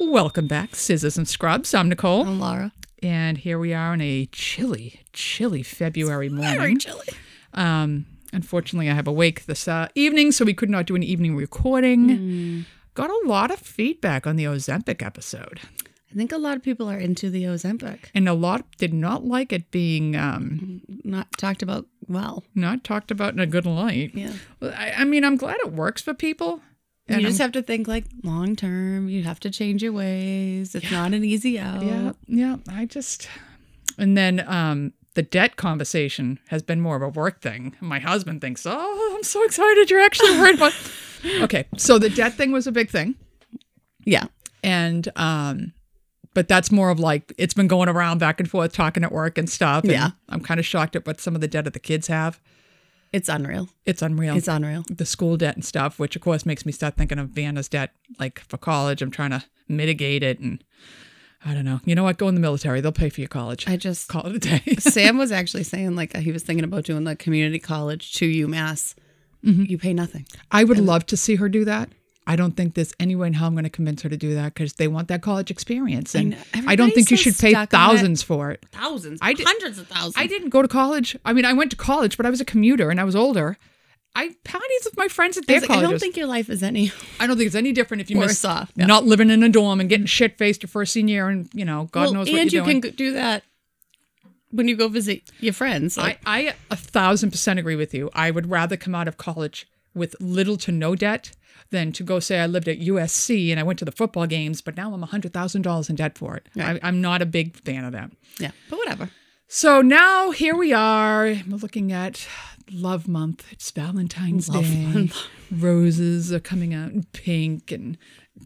[0.00, 1.74] Welcome back, Scissors and Scrubs.
[1.74, 2.72] I'm Nicole, I'm Laura.
[3.02, 6.56] and here we are on a chilly, chilly February morning.
[6.58, 7.06] Very chilly.
[7.54, 11.02] Um, unfortunately, I have a wake this uh, evening, so we could not do an
[11.02, 12.64] evening recording.
[12.94, 15.60] Got a lot of feedback on the Ozempic episode,
[16.10, 18.04] I think a lot of people are into the Ozempic.
[18.14, 22.44] and a lot did not like it being um, Not talked about well.
[22.54, 24.12] not talked about in a good light.
[24.14, 24.32] Yeah.
[24.60, 26.62] Well, I, I mean, I'm glad it works for people.
[27.08, 29.08] And you just I'm- have to think like long term.
[29.08, 30.74] You have to change your ways.
[30.74, 31.82] It's not an easy out.
[31.84, 32.56] Yeah, yeah.
[32.70, 33.28] I just
[33.96, 37.74] and then um the debt conversation has been more of a work thing.
[37.80, 40.72] My husband thinks, "Oh, I'm so excited you're actually worried about."
[41.40, 43.16] okay, so the debt thing was a big thing,
[44.04, 44.26] Yeah.
[44.62, 45.72] and um,
[46.34, 49.38] but that's more of like it's been going around back and forth talking at work
[49.38, 49.82] and stuff.
[49.82, 50.10] and Yeah.
[50.28, 52.38] I'm kind of shocked at what some of the debt of the kids have.
[53.12, 53.68] It's unreal.
[53.84, 54.36] It's unreal.
[54.36, 54.84] It's unreal.
[54.88, 57.92] the school debt and stuff, which of course makes me start thinking of Vanna's debt,
[58.18, 59.02] like for college.
[59.02, 60.62] I'm trying to mitigate it, and
[61.44, 61.80] I don't know.
[61.84, 62.18] You know what?
[62.18, 63.66] Go in the military; they'll pay for your college.
[63.68, 64.62] I just call it a day.
[64.78, 68.94] Sam was actually saying like he was thinking about doing the community college to UMass.
[69.44, 69.64] Mm-hmm.
[69.64, 70.26] You pay nothing.
[70.50, 71.90] I would love to see her do that.
[72.28, 74.34] I don't think there's any way in how I'm going to convince her to do
[74.34, 76.36] that because they want that college experience, and know.
[76.66, 77.90] I, don't think you should pay stuck on it.
[77.94, 78.66] thousands for it.
[78.70, 79.18] Thousands.
[79.22, 80.14] I did- hundreds of thousands.
[80.18, 81.16] I didn't go to college.
[81.24, 83.56] I mean, I went to college, but I was a commuter and I was older.
[84.14, 86.50] I parties with my friends at I, their was like, I don't think your life
[86.50, 86.92] is any.
[87.18, 88.66] I don't think it's any different if you miss yeah.
[88.74, 91.64] not living in a dorm and getting shit faced your first senior year, and you
[91.64, 92.82] know, God Well, knows what and you're And you doing.
[92.82, 93.44] can do that
[94.50, 95.96] when you go visit your friends.
[95.96, 98.10] Like, I, I a thousand percent agree with you.
[98.12, 101.32] I would rather come out of college with little to no debt
[101.70, 104.60] than to go say I lived at USC and I went to the football games,
[104.60, 106.46] but now I'm hundred thousand dollars in debt for it.
[106.56, 106.80] Right.
[106.82, 108.10] I, I'm not a big fan of that.
[108.38, 109.10] yeah, but whatever.
[109.48, 111.24] So now here we are.
[111.48, 112.26] We're looking at
[112.70, 113.46] Love Month.
[113.50, 114.84] It's Valentine's Love Day.
[114.86, 115.16] Month.
[115.50, 117.96] Roses are coming out in pink, and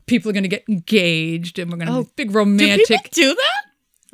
[0.07, 2.87] people are going to get engaged, and we're going to Oh, have big Do romantic.
[2.87, 3.62] people do that?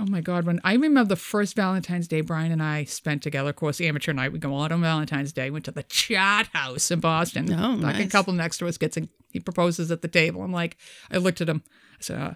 [0.01, 0.45] Oh my God!
[0.47, 4.13] When I remember the first Valentine's Day Brian and I spent together, of course, amateur
[4.13, 4.33] night.
[4.33, 5.51] We go out on Valentine's Day.
[5.51, 7.53] Went to the Chart House in Boston.
[7.53, 10.43] Oh, like a couple next to us gets in, he proposes at the table.
[10.43, 10.77] I'm like,
[11.11, 11.63] I looked at him.
[11.95, 12.35] I said, uh,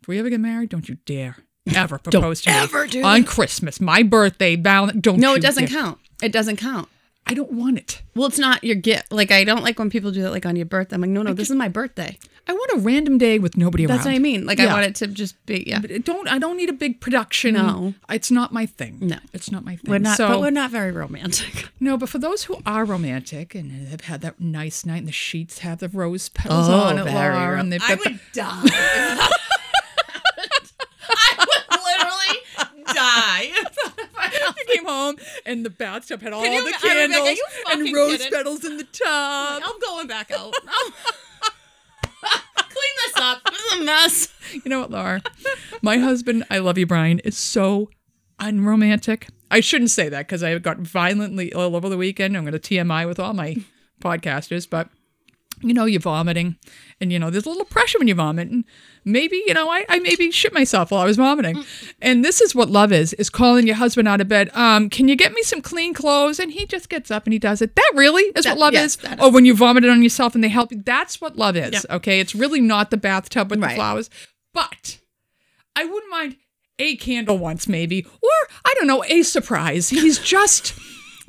[0.00, 1.36] "If we ever get married, don't you dare
[1.74, 3.24] ever propose to me ever do on.
[3.24, 4.56] Christmas, my birthday.
[4.56, 5.80] Val- don't No, it doesn't dare.
[5.82, 5.98] count.
[6.22, 6.88] It doesn't count.
[7.26, 8.02] I don't want it.
[8.16, 9.12] Well, it's not your gift.
[9.12, 10.96] Like I don't like when people do that, like on your birthday.
[10.96, 12.18] I'm like, no, no, this is my birthday.
[12.48, 13.98] I want a random day with nobody That's around.
[13.98, 14.44] That's what I mean.
[14.44, 14.70] Like Yeah.
[14.70, 15.62] I want it to just be.
[15.66, 17.54] Yeah, But don't I don't need a big production.
[17.54, 17.94] No.
[18.10, 18.98] it's not my thing.
[19.00, 19.18] No.
[19.32, 19.90] it's not my thing.
[19.90, 20.16] we're not.
[20.16, 21.68] So, but we're not very romantic.
[21.80, 25.12] No, but for those who are romantic and have had that nice night and the
[25.12, 28.04] sheets have the rose petals Oh, on it, very Laura, ro- and they've I got
[28.04, 28.62] the, would die.
[31.08, 33.50] I would literally die.
[34.58, 35.16] you came home
[35.46, 37.38] and the bathtub had all you the was like, candles
[37.70, 38.32] and rose kidding?
[38.32, 39.62] petals in the tub.
[39.64, 40.54] I'm going back out.
[42.22, 43.42] Clean this up.
[43.50, 44.28] This is a mess.
[44.52, 45.22] You know what, Laura?
[45.82, 47.90] My husband, I love you, Brian, is so
[48.38, 49.28] unromantic.
[49.50, 52.36] I shouldn't say that because I got violently ill over the weekend.
[52.36, 53.56] I'm going to TMI with all my
[54.02, 54.88] podcasters, but
[55.62, 56.56] you know, you're vomiting
[57.00, 58.48] and you know, there's a little pressure when you vomit.
[58.48, 58.64] And
[59.04, 61.64] maybe, you know, I, I maybe shit myself while I was vomiting.
[62.00, 64.50] And this is what love is, is calling your husband out of bed.
[64.54, 66.38] Um, can you get me some clean clothes?
[66.38, 67.74] And he just gets up and he does it.
[67.76, 68.96] That really is That- what love yes, is?
[68.98, 70.82] that Or when you vomited on yourself and they help you.
[70.84, 71.72] That's what love is.
[71.72, 71.84] Yep.
[71.90, 72.20] Okay.
[72.20, 74.10] It's really not the bathtub with the flowers.
[74.54, 74.98] But
[75.74, 76.36] I wouldn't mind
[76.78, 78.30] a candle once, maybe, or
[78.64, 79.88] I don't know, a surprise.
[79.90, 80.74] He's just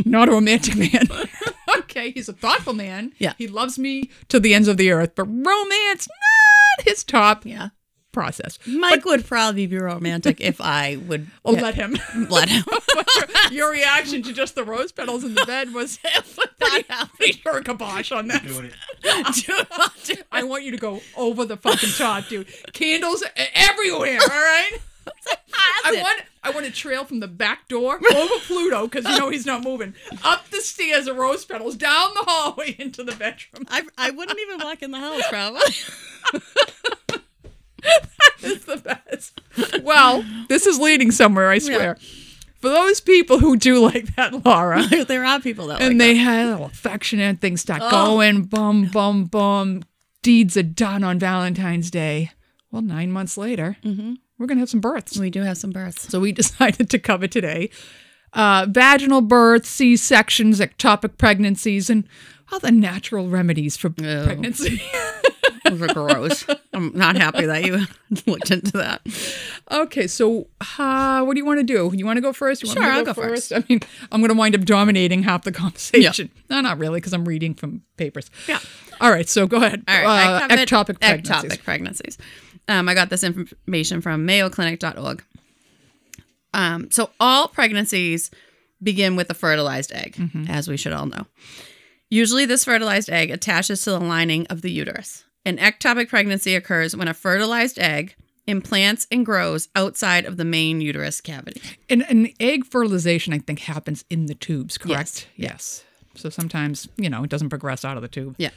[0.06, 1.08] not a romantic man.
[1.80, 3.14] okay, he's a thoughtful man.
[3.18, 3.34] Yeah.
[3.38, 7.70] he loves me to the ends of the earth, but romance not his top Yeah.
[8.12, 8.58] process.
[8.66, 11.98] Mike would probably be romantic if I would I'll let him.
[12.30, 12.64] let him.
[13.52, 15.98] Your reaction to just the rose petals in the bed was
[16.60, 16.86] pretty,
[17.18, 18.44] pretty sure kibosh on that.
[20.32, 22.48] I want you to go over the fucking top, dude.
[22.74, 24.72] Candles everywhere, all right?
[25.86, 29.30] I want I want to trail from the back door over Pluto because you know
[29.30, 29.94] he's not moving
[30.24, 33.66] up the stairs of rose petals down the hallway into the bedroom.
[33.70, 35.62] I, I wouldn't even walk in the house, probably.
[38.46, 39.40] It's the best.
[39.84, 41.96] Well, this is leading somewhere, I swear.
[42.60, 46.20] For those people who do like that, Laura, there are people that and like they
[46.26, 47.90] a little affectionate, things start Oh.
[47.90, 49.84] going, bum, bum, bum.
[50.22, 52.32] Deeds are done on Valentine's Day.
[52.72, 54.14] Well, nine months later, Mm-hmm.
[54.38, 55.18] We're gonna have some births.
[55.18, 56.10] We do have some births.
[56.10, 57.70] So we decided to cover today
[58.34, 62.08] uh, vaginal births, C sections, ectopic pregnancies, and
[62.52, 64.24] other natural remedies for Ew.
[64.26, 64.82] pregnancy.
[65.66, 66.46] Those are gross.
[66.74, 67.86] I'm not happy that you
[68.28, 69.02] looked into that.
[69.72, 70.48] okay, so
[70.78, 71.90] uh, what do you want to do?
[71.96, 72.62] You want to go first?
[72.64, 73.54] You want Sure, me to I'll go first.
[73.54, 73.80] I mean,
[74.12, 76.30] I'm going to wind up dominating half the conversation.
[76.50, 78.30] No, not really, because I'm reading from papers.
[78.48, 78.60] Yeah.
[79.00, 79.84] All right, so go ahead.
[79.88, 81.52] All right, Uh, ectopic pregnancies.
[81.52, 82.18] ectopic pregnancies.
[82.68, 85.24] Um, I got this information from mayoclinic.org.
[86.54, 88.32] Um, so all pregnancies
[88.82, 90.18] begin with a fertilized egg,
[90.50, 91.26] as we should all know.
[92.10, 95.24] Usually, this fertilized egg attaches to the lining of the uterus.
[95.46, 98.16] An ectopic pregnancy occurs when a fertilized egg
[98.46, 101.62] implants and grows outside of the main uterus cavity.
[101.90, 105.28] And, and egg fertilization, I think, happens in the tubes, correct?
[105.36, 105.84] Yes.
[106.16, 108.36] So sometimes, you know, it doesn't progress out of the tube.
[108.38, 108.52] Yeah.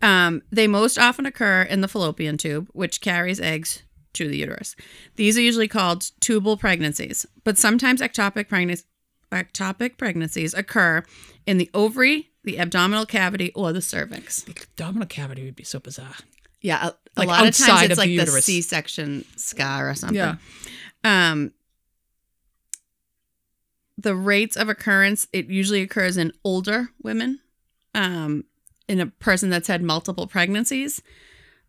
[0.00, 3.82] Um, they most often occur in the fallopian tube, which carries eggs
[4.14, 4.74] to the uterus.
[5.16, 8.84] These are usually called tubal pregnancies, but sometimes ectopic, pregnancies
[9.30, 11.02] ectopic pregnancies occur
[11.46, 14.42] in the ovary, the abdominal cavity, or the cervix.
[14.42, 16.14] The abdominal cavity would be so bizarre.
[16.62, 18.46] Yeah, a, a Like lot of times it's the like the, uterus.
[18.46, 20.16] C-section scar or something.
[20.16, 20.36] Yeah.
[21.04, 21.52] Um,
[23.98, 27.40] the rates of occurrence it usually occurs in older women,
[27.94, 28.44] um,
[28.88, 31.02] in a person that's had multiple pregnancies,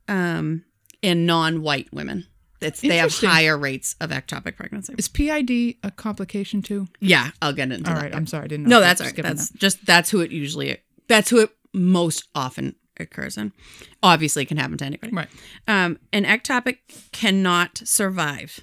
[0.08, 0.64] um,
[1.02, 2.28] in non-white women.
[2.62, 4.94] It's they have higher rates of ectopic pregnancy.
[4.98, 6.88] Is PID a complication too?
[7.00, 8.04] Yeah, I'll get into All that.
[8.04, 8.78] right, I'm sorry, I didn't know.
[8.78, 9.16] No, that's all right.
[9.16, 10.78] That's just that's who it usually
[11.08, 13.54] that's who it most often occurs in.
[14.04, 15.14] Obviously, it can happen to anybody.
[15.16, 15.30] right.
[15.70, 16.80] Um, an ectopic
[17.14, 18.60] cannot survive.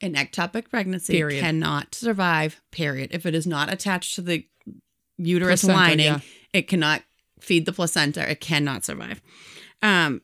[0.00, 1.40] An ectopic pregnancy Period.
[1.40, 2.60] cannot survive.
[2.70, 3.10] Period.
[3.12, 4.46] If it is not attached to the
[5.16, 6.20] uterus Placenta, lining, yeah.
[6.52, 7.02] it cannot
[7.40, 8.30] feed the placenta.
[8.30, 9.22] It cannot survive.
[9.82, 10.22] Um,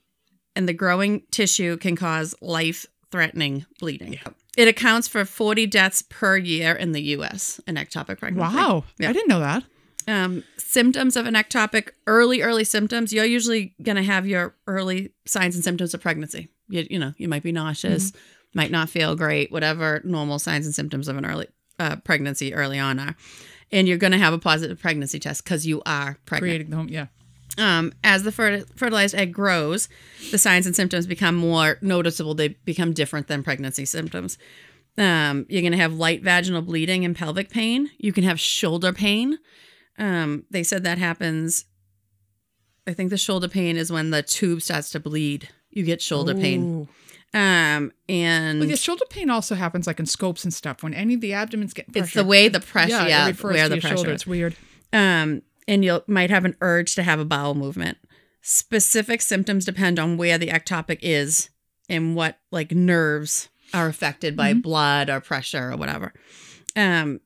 [0.54, 4.18] and the growing tissue can cause life-threatening bleeding.
[4.56, 7.58] It accounts for 40 deaths per year in the U.S.
[7.66, 8.54] An ectopic pregnancy.
[8.56, 9.08] Wow, Yeah.
[9.08, 9.64] I didn't know that.
[10.08, 13.12] Um, symptoms of an ectopic, early, early symptoms.
[13.12, 16.48] You're usually going to have your early signs and symptoms of pregnancy.
[16.68, 18.18] You, you know, you might be nauseous, Mm-hmm.
[18.54, 22.78] Might not feel great, whatever normal signs and symptoms of an early uh, pregnancy early
[22.78, 23.16] on are.
[23.70, 26.50] And you're going to have a positive pregnancy test because you are pregnant.
[26.50, 27.06] Creating the home, yeah.
[27.58, 29.88] Um, as the fer- fertilized egg grows,
[30.30, 32.34] the signs and symptoms become more noticeable.
[32.34, 34.38] They become different than pregnancy symptoms.
[34.98, 37.90] Um, you're going to have light vaginal bleeding and pelvic pain.
[37.98, 39.38] You can have shoulder pain.
[39.98, 41.64] Um, they said that happens.
[42.86, 45.48] I think the shoulder pain is when the tube starts to bleed.
[45.70, 46.88] You get shoulder pain.
[47.34, 51.14] Um, and Well, the shoulder pain also happens like in scopes and stuff when any
[51.14, 52.04] of the abdomen's getting pressure.
[52.04, 53.96] it's the way the pressure, yeah, yeah, it refers where to the pressure.
[53.96, 54.12] shoulder.
[54.12, 54.54] It's weird.
[54.92, 57.96] um, and you might have an urge to have a bowel movement.
[58.42, 61.48] Specific symptoms depend on where the ectopic is
[61.88, 66.12] and what like nerves are affected by blood or pressure or whatever.
[66.76, 67.20] Um,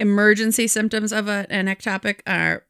[0.00, 2.64] emergency symptoms of a, an ectopic are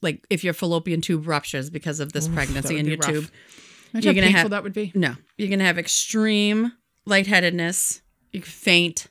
[0.00, 3.10] like if your fallopian tube ruptures because of this Oof, pregnancy in your rough.
[3.10, 3.30] tube.
[3.92, 4.92] Imagine You're how gonna have- that would be.
[4.94, 6.72] No, you're gonna have extreme
[7.06, 8.00] lightheadedness.
[8.32, 9.06] You can faint,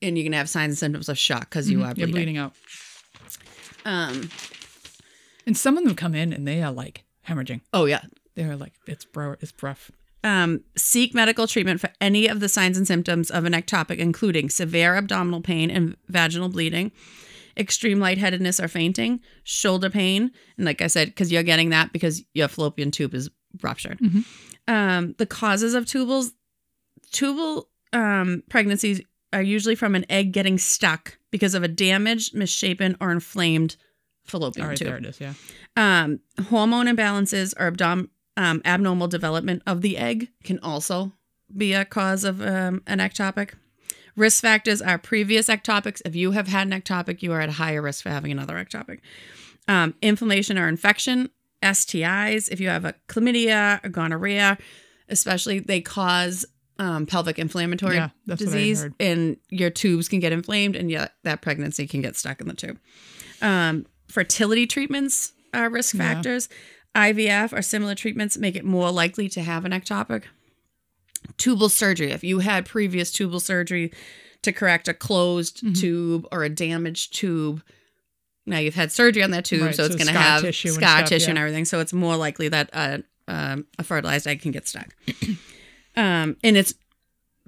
[0.00, 2.12] and you're gonna have signs and symptoms of shock because you are You're bleeding.
[2.12, 2.54] bleeding out.
[3.84, 4.30] Um.
[5.46, 7.60] And some of them come in and they are like hemorrhaging.
[7.72, 8.02] Oh yeah.
[8.34, 9.90] They're like it's bro, it's rough.
[10.24, 14.50] Um, seek medical treatment for any of the signs and symptoms of an ectopic, including
[14.50, 16.92] severe abdominal pain and vaginal bleeding,
[17.56, 22.22] extreme lightheadedness or fainting, shoulder pain, and like I said, because you're getting that because
[22.34, 23.30] your fallopian tube is
[23.62, 23.98] ruptured.
[23.98, 24.24] Mhm.
[24.68, 26.32] Um, the causes of tubals,
[27.12, 29.00] tubal um, pregnancies
[29.32, 33.76] are usually from an egg getting stuck because of a damaged, misshapen, or inflamed
[34.24, 35.20] fallopian All right, tube there it is.
[35.20, 35.34] Yeah.
[35.76, 41.12] um, hormone imbalances or abdom- um, abnormal development of the egg can also
[41.54, 43.50] be a cause of um, an ectopic.
[44.16, 46.00] Risk factors are previous ectopics.
[46.04, 48.54] If you have had an ectopic, you are at a higher risk for having another
[48.54, 49.00] ectopic.
[49.68, 51.30] Um, inflammation or infection,
[51.62, 52.50] STIs.
[52.50, 54.58] If you have a chlamydia or gonorrhea,
[55.08, 56.44] especially they cause
[56.78, 60.90] um, pelvic inflammatory Yeah, that's what I disease, and your tubes can get inflamed, and
[60.90, 62.78] yet that pregnancy can get stuck in the tube.
[63.40, 66.14] Um, fertility treatments are risk Yeah.
[66.14, 66.48] factors.
[66.94, 70.24] IVF or similar treatments make it more likely to have an ectopic.
[71.38, 72.10] Tubal surgery.
[72.10, 73.92] If you had previous tubal surgery
[74.42, 75.72] to correct a closed Mm-hmm.
[75.74, 77.62] tube or a damaged tube,
[78.46, 80.68] now you've had surgery on that tube, Right, so it's so going to have tissue
[80.68, 81.64] and scar stuff, tissue and everything.
[81.64, 84.94] So it's more likely that a, um, a fertilized egg can get stuck.
[85.96, 86.74] um, and it's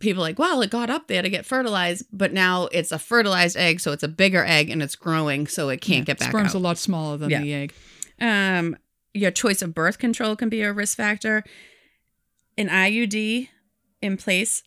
[0.00, 3.56] people like, well, it got up there to get fertilized, but now it's a fertilized
[3.56, 6.54] egg, so it's a bigger egg and it's growing, so it can't get back Sperm's
[6.54, 6.58] out.
[6.58, 7.40] a lot smaller than Yeah.
[7.42, 7.74] the egg.
[8.20, 8.76] Um,
[9.12, 11.42] your choice of birth control can be a risk factor.
[12.56, 13.48] An IUD
[14.00, 14.62] in place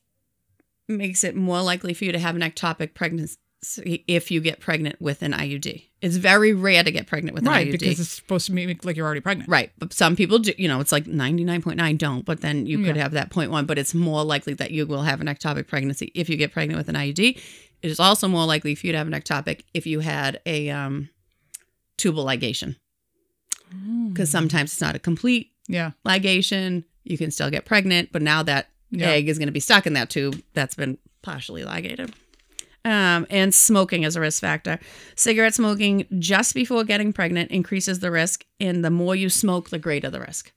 [0.88, 3.38] makes it more likely for you to have an ectopic pregnancy
[3.86, 5.84] if you get pregnant with an IUD.
[6.02, 7.72] It's very rare to get pregnant with an Right, IUD.
[7.72, 9.50] because it's supposed to make like you're already pregnant.
[9.50, 9.72] Right.
[9.80, 13.04] But some people do, you know, it's like 99.9 don't, but then you could Yeah.
[13.04, 16.30] have that 0.1, but it's more likely that you will have an ectopic pregnancy if
[16.30, 17.38] you get pregnant with an IUD.
[17.82, 20.70] It is also more likely for you to have an ectopic if you had a
[20.70, 21.10] um,
[21.98, 22.76] tubal ligation.
[23.74, 24.14] Mm.
[24.14, 25.92] Because sometimes it's not a complete Yeah.
[26.06, 26.84] ligation.
[27.04, 29.10] You can still get pregnant, but now that Yeah.
[29.10, 32.14] egg is going to be stuck in that tube that's been partially ligated.
[32.88, 34.80] Um, and smoking is a risk factor.
[35.18, 39.78] Cigarette smoking just before getting pregnant increases the risk, and the more you smoke, the
[39.78, 40.54] greater the risk.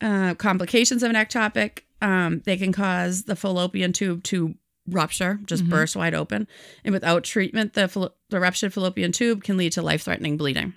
[0.00, 4.54] Uh, complications of an ectopic, um, they can cause the fallopian tube to
[4.86, 6.46] rupture, just burst wide open.
[6.84, 10.74] And without treatment, the, fall- the ruptured fallopian tube can lead to life threatening bleeding.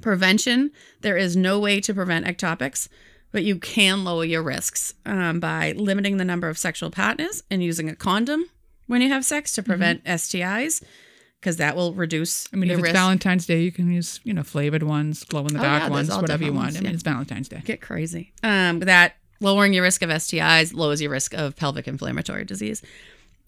[0.00, 0.70] Prevention
[1.00, 2.86] there is no way to prevent ectopics,
[3.32, 7.64] but you can lower your risks um, by limiting the number of sexual partners and
[7.64, 8.44] using a condom
[8.86, 10.82] when you have sex to prevent STIs,
[11.40, 12.94] because that will reduce I mean, if it's risk.
[12.94, 15.88] Valentine's Day, you can use, you know, flavored ones, glow in the Oh, dark yeah,
[15.90, 16.66] ones, whatever you want.
[16.66, 17.62] ones, I mean, it's Valentine's Day.
[17.64, 18.32] Get crazy.
[18.42, 22.82] Um, that lowering your risk of STIs lowers your risk of pelvic inflammatory disease.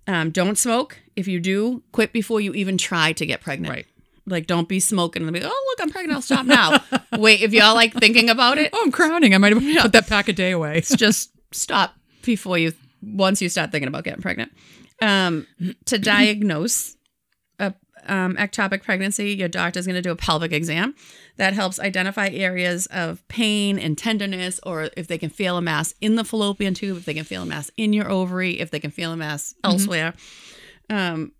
[0.06, 0.98] Um, don't smoke.
[1.16, 3.74] If you do, quit before you even try to get pregnant.
[3.74, 3.86] Right.
[4.26, 6.14] Like, don't be smoking and be, oh, look, I'm pregnant.
[6.14, 6.78] I'll stop now.
[7.18, 9.34] Wait, if y'all like thinking about it, Oh, I'm crowning.
[9.34, 10.82] I might have put that pack a day away.
[10.82, 14.52] just stop before you, once you start thinking about getting pregnant.
[15.00, 15.46] Um,
[15.84, 16.96] to diagnose
[17.58, 17.72] a
[18.06, 20.94] um, ectopic pregnancy, your doctor's going to do a pelvic exam
[21.36, 25.94] that helps identify areas of pain and tenderness, or if they can feel a mass
[26.00, 28.80] in the fallopian tube, if they can feel a mass in your ovary, if they
[28.80, 30.14] can feel a mass elsewhere.
[30.90, 31.32] Um,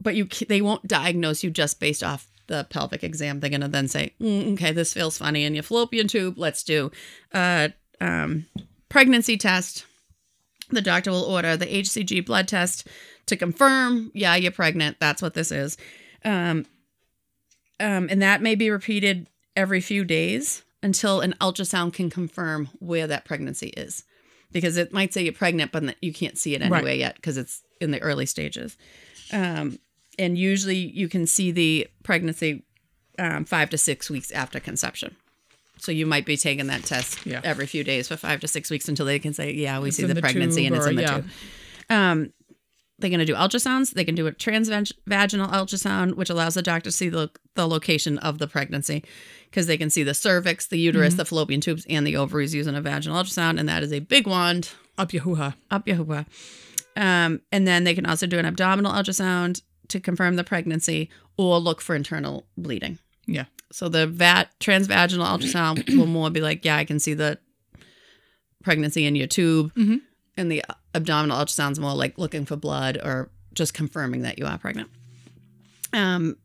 [0.00, 3.40] but you they won't diagnose you just based off the pelvic exam.
[3.40, 6.38] They're going to then say, "Mm, okay, this feels funny in your fallopian tube.
[6.38, 6.90] Let's do
[7.32, 8.46] a um,
[8.88, 9.86] pregnancy test.
[10.70, 12.86] The doctor will order the HCG blood test
[13.26, 14.98] to confirm, yeah, you're pregnant.
[15.00, 15.76] That's what this is.
[16.24, 16.66] Um,
[17.80, 23.06] um, and that may be repeated every few days until an ultrasound can confirm where
[23.06, 24.04] that pregnancy is.
[24.50, 26.72] Because it might say you're pregnant, but you can't see it Right.
[26.78, 28.76] anyway yet because it's in the early stages.
[29.32, 29.78] Um,
[30.18, 32.64] and usually you can see the pregnancy
[33.18, 35.16] um, five to six weeks after conception.
[35.80, 37.40] So you might be taking that test Yeah.
[37.44, 39.96] every few days for five to six weeks until they can say, yeah, we It's
[39.96, 41.14] see the, the pregnancy and it's or- in the yeah.
[41.16, 41.26] tube.
[41.90, 42.32] Um,
[43.00, 43.92] they're going to do ultrasounds.
[43.92, 48.18] They can do a transvaginal ultrasound, which allows the doctor to see the, the location
[48.18, 49.04] of the pregnancy
[49.44, 51.18] because they can see the cervix, the uterus, Mm-hmm.
[51.18, 53.60] the fallopian tubes, and the ovaries using a vaginal ultrasound.
[53.60, 55.54] And that is a big wand Up your hoo-ha.
[55.70, 56.04] up your
[56.96, 61.58] Um, and then they can also do an abdominal ultrasound to confirm the pregnancy or
[61.60, 62.98] look for internal bleeding.
[63.26, 63.44] Yeah.
[63.72, 67.38] So the vat transvaginal ultrasound will more be like, yeah, I can see the
[68.62, 70.00] pregnancy in your tube, Mhm.
[70.36, 74.58] and the abdominal ultrasound's more like looking for blood or just confirming that you are
[74.58, 74.88] pregnant.
[75.92, 76.36] Um,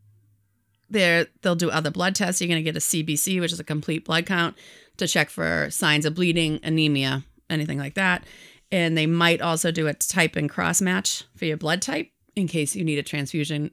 [0.90, 2.40] there they'll do other blood tests.
[2.42, 4.56] You're going to get a CBC, which is a complete blood count,
[4.98, 8.26] to check for signs of bleeding, anemia, anything like that.
[8.72, 12.48] And they might also do a type and cross match for your blood type in
[12.48, 13.72] case you need a transfusion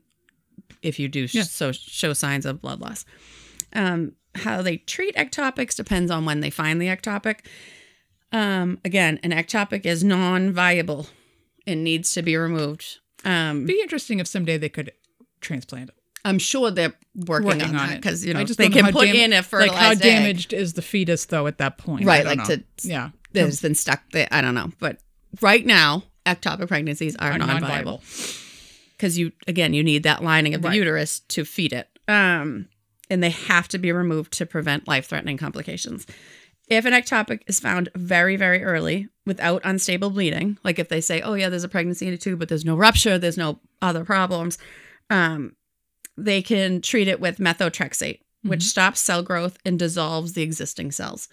[0.83, 1.43] if you do sh- Yeah.
[1.45, 3.05] so show signs of blood loss.
[3.73, 7.41] Um, how they treat ectopics depends on when they find the ectopic.
[8.33, 11.09] Um, again, an ectopic is non-viable
[11.67, 12.99] and needs to be removed.
[13.25, 14.93] Um, Be interesting if someday they could
[15.41, 15.97] transplant it.
[16.25, 17.97] I'm sure they're working, Working on, on that it.
[18.03, 19.99] because you know just they can put dam- in a Like fertilized how egg.
[20.01, 22.05] damaged is the fetus though at that point?
[22.05, 22.25] I right?
[22.27, 22.45] Like know.
[22.45, 24.29] to yeah, has been stuck there.
[24.31, 24.99] I don't know, but
[25.41, 28.03] right now, ectopic pregnancies are, Are non-viable non-viable.
[28.97, 30.77] because you again you need that lining of the Right.
[30.77, 32.69] uterus to feed it, um,
[33.11, 36.07] and they have to be removed to prevent life-threatening complications.
[36.69, 41.21] If an ectopic is found very, very early without unstable bleeding, like if they say,
[41.21, 44.05] "Oh yeah, there's a pregnancy in a tube, but there's no rupture, there's no other
[44.05, 44.57] problems,"
[45.11, 45.57] um,
[46.17, 48.69] they can treat it with methotrexate, which Mhm.
[48.69, 51.29] stops cell growth and dissolves the existing cells.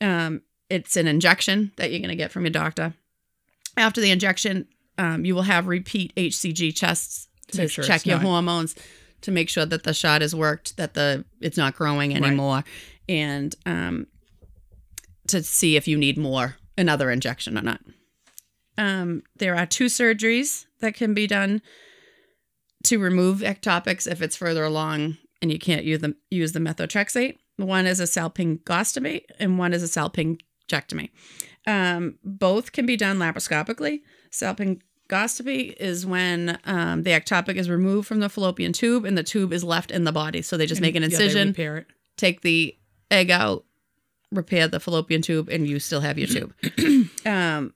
[0.00, 2.92] Um, it's an injection that you're going to get from your doctor.
[3.78, 4.66] After the injection,
[4.98, 8.74] um, you will have repeat HCG tests To to, sure check your not- hormones
[9.22, 12.22] to make sure that the shot has worked, that the it's not growing Right.
[12.22, 12.64] anymore,
[13.08, 14.06] and um,
[15.28, 17.80] to see if you need more another injection or not.
[18.78, 21.62] Um, there are two surgeries that can be done
[22.84, 27.36] to remove ectopics if it's further along and you can't use the use the methotrexate.
[27.56, 31.10] One is a salpingostomy and one is a salpingectomy.
[31.66, 34.02] Um, both can be done laparoscopically.
[35.08, 39.52] Salpingostomy is when um, the ectopic is removed from the fallopian tube and the tube
[39.52, 40.42] is left in the body.
[40.42, 41.86] So they just make an Yeah, they incision, repair it.
[42.16, 42.76] take the
[43.10, 43.64] egg out,
[44.32, 46.54] repair the fallopian tube, and you still have your tube.
[47.26, 47.72] um,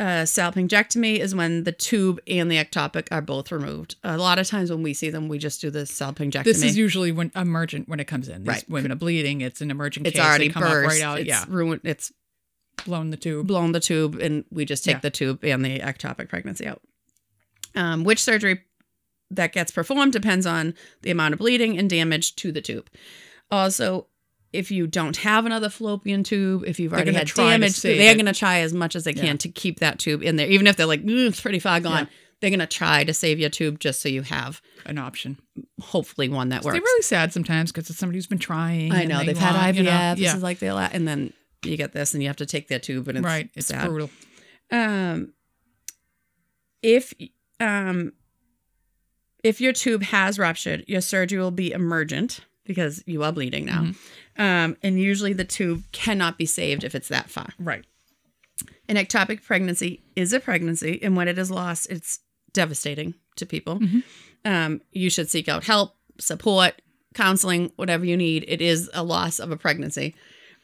[0.00, 3.96] uh, salpingectomy is when the tube and the ectopic are both removed.
[4.04, 6.44] A lot of times when we see them, we just do the salpingectomy.
[6.44, 8.42] This is usually when emergent when it comes in.
[8.44, 8.70] These Right.
[8.70, 9.40] women are bleeding.
[9.40, 10.24] It's an emergent it's case.
[10.24, 10.88] already they come up burst.
[10.88, 11.18] right out.
[11.20, 11.80] It's yeah, ruined.
[11.84, 12.12] It's
[12.84, 13.46] blown the tube.
[13.46, 15.00] blown the tube, and we just take Yeah.
[15.00, 16.80] the tube and the ectopic pregnancy out.
[17.74, 18.62] Um, which surgery
[19.30, 22.88] that gets performed depends on the amount of bleeding and damage to the tube.
[23.50, 24.06] Also,
[24.52, 28.32] if you don't have another fallopian tube, if you've already had damage, they're going to
[28.32, 29.32] try as much as they can Yeah.
[29.34, 30.48] to keep that tube in there.
[30.48, 32.10] Even if they're like, "Mm, it's pretty far gone, Yeah.
[32.40, 35.36] they're going to try to save your tube just so you have An option.
[35.80, 36.72] hopefully one that works.
[36.74, 38.92] They're really sad sometimes because it's somebody who's been trying.
[38.92, 39.76] I know they they've had IVF.
[39.76, 42.28] you know, This yeah, is like the la- and then you get this, and you
[42.28, 43.50] have to take their tube, and it's right.
[43.54, 43.88] It's sad.
[43.88, 44.10] brutal.
[44.70, 45.32] Um,
[46.82, 47.12] if
[47.60, 48.12] um,
[49.42, 53.82] if your tube has ruptured, your surgery will be emergent because you are bleeding now.
[53.82, 54.42] Mm-hmm.
[54.42, 57.48] Um, and usually the tube cannot be saved if it's that far.
[57.58, 57.84] Right.
[58.88, 62.20] An ectopic pregnancy is a pregnancy, and when it is lost, it's
[62.52, 63.78] devastating to people.
[63.78, 64.02] Mhm.
[64.44, 66.80] Um, you should seek out help, support,
[67.14, 68.44] counseling, whatever you need.
[68.48, 70.14] It is a loss of a pregnancy.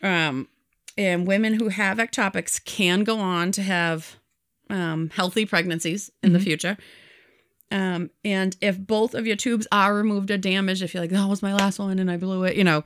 [0.03, 0.49] Um,
[0.97, 4.17] and women who have ectopics can go on to have
[4.71, 6.45] um, healthy pregnancies in the Mhm.
[6.45, 6.77] future.
[7.71, 11.29] Um, and if both of your tubes are removed or damaged, if you're like, that
[11.29, 12.85] was my last one and I blew it, you know,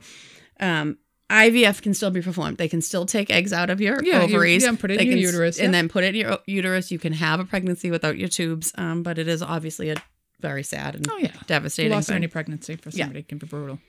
[0.59, 0.97] um,
[1.29, 2.57] IVF can still be performed.
[2.57, 4.63] They can still take eggs out of your Yeah, you- ovaries.
[4.63, 5.71] yeah, and put it in your uterus, And yeah.
[5.71, 6.91] then put it in your uterus.
[6.91, 8.71] You can have a pregnancy without your tubes.
[8.75, 9.95] Um, but it is obviously a
[10.39, 11.31] very sad and Oh yeah.
[11.47, 13.05] devastating Loss of any pregnancy for Yeah.
[13.05, 13.79] somebody can be brutal.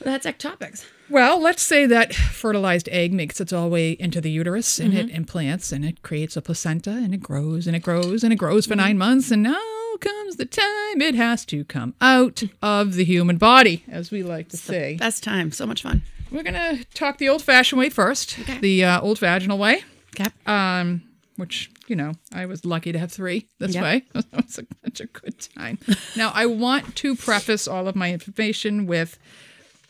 [0.00, 0.84] That's ectopics.
[1.08, 5.08] Well, let's say that fertilized egg makes its all way into the uterus and Mm-hmm.
[5.08, 8.36] it implants and it creates a placenta and it grows and it grows and it
[8.36, 8.72] grows Mm-hmm.
[8.72, 9.58] for nine months and now
[10.00, 14.48] comes the time it has to come out of the human body, as we like
[14.48, 14.96] to say.
[14.96, 15.52] Best time.
[15.52, 16.02] So much fun.
[16.32, 18.58] We're gonna talk the old-fashioned way first, Okay.
[18.58, 19.84] the uh, old vaginal way,
[20.18, 20.30] Okay.
[20.46, 21.02] um,
[21.36, 23.82] which you know I was lucky to have three this Yep.
[23.82, 23.96] way.
[24.14, 24.26] it was
[24.58, 25.78] a- such a good time.
[26.16, 29.18] now I want to preface all of my information with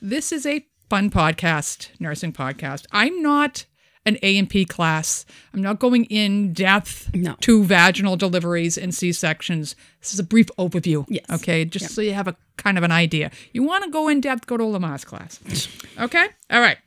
[0.00, 2.86] this is a fun podcast, nursing podcast.
[2.92, 3.64] I'm not
[4.04, 5.24] an A and P class.
[5.54, 7.36] I'm not going in depth No.
[7.40, 9.76] to vaginal deliveries and C sections.
[10.00, 11.06] This is a brief overview.
[11.08, 11.24] Yes.
[11.30, 13.30] Okay, just so you have a kind of an idea.
[13.52, 15.38] You want to go in depth, go to Lamaze class.
[16.00, 16.26] okay.
[16.50, 16.78] All right.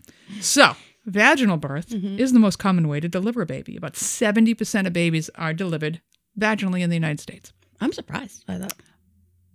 [0.42, 0.76] So.
[1.06, 2.20] Vaginal birth Mm-hmm.
[2.20, 3.75] is the most common way to deliver a baby.
[3.77, 6.01] About 70% of babies are delivered
[6.40, 7.53] vaginally in the United States.
[7.79, 8.74] I'm surprised by that.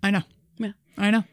[0.03, 0.23] I know.
[0.59, 0.73] Yeah.
[0.97, 1.25] I know.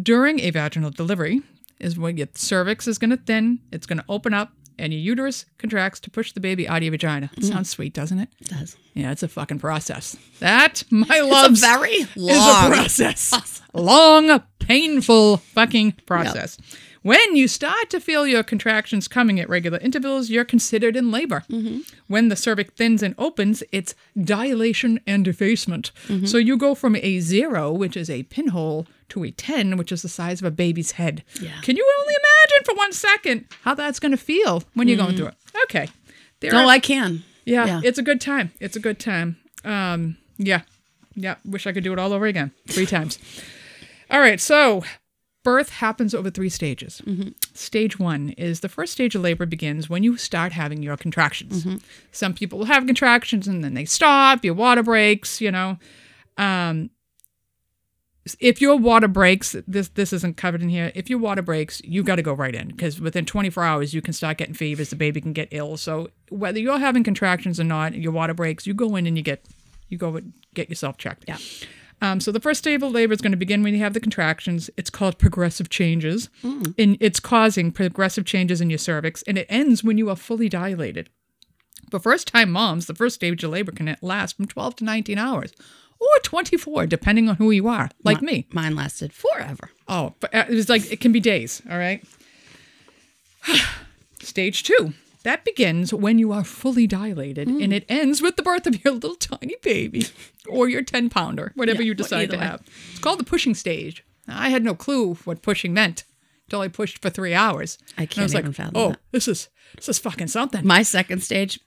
[0.00, 1.42] During a vaginal delivery
[1.78, 5.00] is when your cervix is going to thin, it's going to open up, and your
[5.02, 7.30] uterus contracts to push the baby out of your vagina.
[7.34, 7.38] Mm.
[7.38, 8.28] It sounds sweet, doesn't it?
[8.40, 8.76] It does.
[8.94, 10.16] Yeah, it's a fucking process.
[10.40, 13.60] That, my It's a very is a long process.
[13.72, 16.58] Long, painful fucking process.
[17.04, 21.44] When you start to feel your contractions coming at regular intervals, you're considered in labor.
[21.50, 21.80] Mm-hmm.
[22.08, 25.90] When the cervix thins and opens, it's dilation and effacement.
[26.08, 26.24] Mm-hmm.
[26.24, 30.00] So you go from a zero, which is a pinhole, to a 10, which is
[30.00, 31.22] the size of a baby's head.
[31.42, 31.60] Yeah.
[31.60, 35.14] Can you only imagine for one second how that's going to feel when you're going
[35.14, 35.34] through it?
[35.64, 35.88] Okay.
[36.40, 37.22] There No, are- I can.
[37.44, 37.80] yeah, Yeah.
[37.84, 38.50] it's a good time.
[38.60, 39.36] It's a good time.
[39.62, 40.62] Um, yeah,
[41.14, 41.34] yeah.
[41.44, 43.18] Wish I could do it all over again, three times.
[44.10, 44.82] All right, so
[45.44, 47.00] birth happens over three stages.
[47.52, 51.64] Stage one is the first stage of labor begins when you start having your contractions.
[52.10, 54.44] Some people will have contractions and then they stop.
[54.44, 55.40] Your water breaks.
[55.40, 55.78] You know,
[56.38, 56.90] um,
[58.40, 60.90] if your water breaks, this this isn't covered in here.
[60.94, 64.00] If your water breaks, you've got to go right in because within 24 hours you
[64.00, 64.88] can start getting fevers.
[64.90, 65.76] The baby can get ill.
[65.76, 69.22] So whether you're having contractions or not, your water breaks, you go in and you
[69.22, 69.44] get
[69.90, 70.20] you go
[70.54, 71.26] get yourself checked.
[71.28, 71.36] Yeah.
[72.04, 74.00] Um, so the first stage of labor is going to begin when you have the
[74.00, 74.68] contractions.
[74.76, 79.82] It's called progressive changes, and it's causing progressive changes in your cervix, and it ends
[79.82, 81.08] when you are fully dilated.
[81.90, 85.54] For first-time moms, the first stage of labor can last from 12 to 19 hours,
[85.98, 88.46] or 24, depending on who you are, like me.
[88.52, 89.70] Mine lasted forever.
[89.88, 91.62] Oh, it was like it can be days.
[91.70, 92.04] All right.
[94.20, 94.92] Stage two.
[95.24, 97.72] That begins when you are fully dilated, and mm.
[97.72, 100.06] it ends with the birth of your little tiny baby,
[100.48, 102.44] or your ten pounder, whatever Yeah, you decide to way.
[102.44, 102.62] have.
[102.90, 104.04] It's called the pushing stage.
[104.28, 106.04] Now, I had no clue what pushing meant
[106.46, 107.78] until I pushed for three hours.
[107.98, 109.00] I can't was even like, fathom oh, that.
[109.12, 110.66] this is this is fucking something.
[110.66, 111.58] My second stage,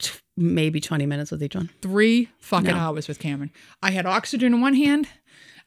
[0.00, 1.70] t- maybe 20 minutes with each one.
[1.82, 2.76] three fucking No.
[2.76, 3.50] hours with Cameron.
[3.82, 5.08] I had oxygen in one hand.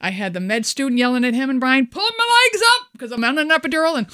[0.00, 3.10] I had the med student yelling at him and Brian, pull my legs up because
[3.12, 4.08] I'm on an epidural and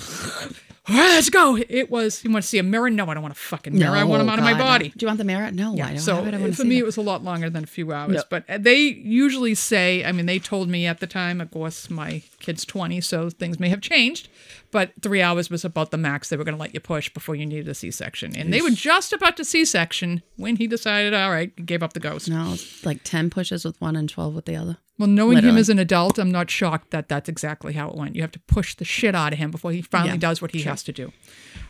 [0.88, 1.56] let's go.
[1.56, 2.90] It was, you want to see a mirror?
[2.90, 3.96] No, I don't want a fucking mirror.
[3.96, 4.90] I want him out of my body.
[4.90, 5.50] Do you want the mirror?
[5.50, 6.18] No, I don't So.
[6.18, 6.80] I for me, that.
[6.80, 8.22] it was a lot longer than a few hours.
[8.28, 11.88] But uh, they usually say, I mean, they told me at the time, of course,
[11.88, 14.28] my kid's 20, so things may have changed.
[14.70, 17.34] But three hours was about the max they were going to let you push before
[17.34, 18.36] you needed a C section.
[18.36, 21.92] And they were just about to C section when he decided, all right, gave up
[21.92, 22.28] the ghost.
[22.28, 24.78] No, it's like 10 pushes with one and 12 with the other.
[24.98, 28.14] Well, knowing him as an adult, I'm not shocked that that's exactly how it went.
[28.14, 30.52] You have to push the shit out of him before he finally Yeah, does what
[30.52, 31.12] he has to do.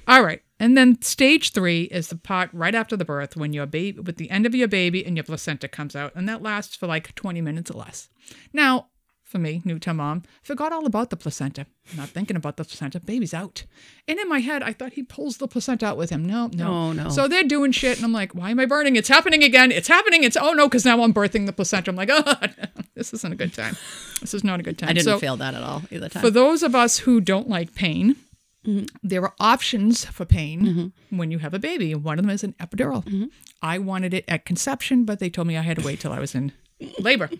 [0.06, 0.42] All right.
[0.60, 4.16] And then stage three is the part right after the birth when your baby, with
[4.16, 6.12] the end of your baby and your placenta comes out.
[6.14, 8.10] And that lasts for like 20 minutes or less.
[8.52, 8.88] Now,
[9.34, 10.22] for me, new to mom.
[10.44, 11.66] Forgot all about the placenta.
[11.96, 13.00] Not thinking about the placenta.
[13.00, 13.64] Baby's out.
[14.06, 16.24] And in my head, I thought he pulls the placenta out with him.
[16.24, 16.68] No, no.
[16.68, 17.08] Oh, no.
[17.08, 18.94] So they're doing shit, and I'm like, why am I burning?
[18.94, 19.72] It's happening again.
[19.72, 20.22] It's happening.
[20.22, 21.90] It's, oh no, because now I'm birthing the placenta.
[21.90, 22.34] I'm like, oh,
[22.94, 23.76] this isn't a good time.
[24.20, 24.90] This is not a good time.
[24.90, 26.22] I didn't so, feel that at all either time.
[26.22, 28.14] for those of us who don't like pain,
[28.66, 28.86] Mm-hmm.
[29.02, 31.94] there are options for pain when you have a baby.
[31.94, 33.04] One of them is an epidural.
[33.04, 33.24] Mm-hmm.
[33.60, 36.18] I wanted it at conception, but they told me I had to wait till I
[36.18, 36.50] was in
[36.98, 37.30] labor.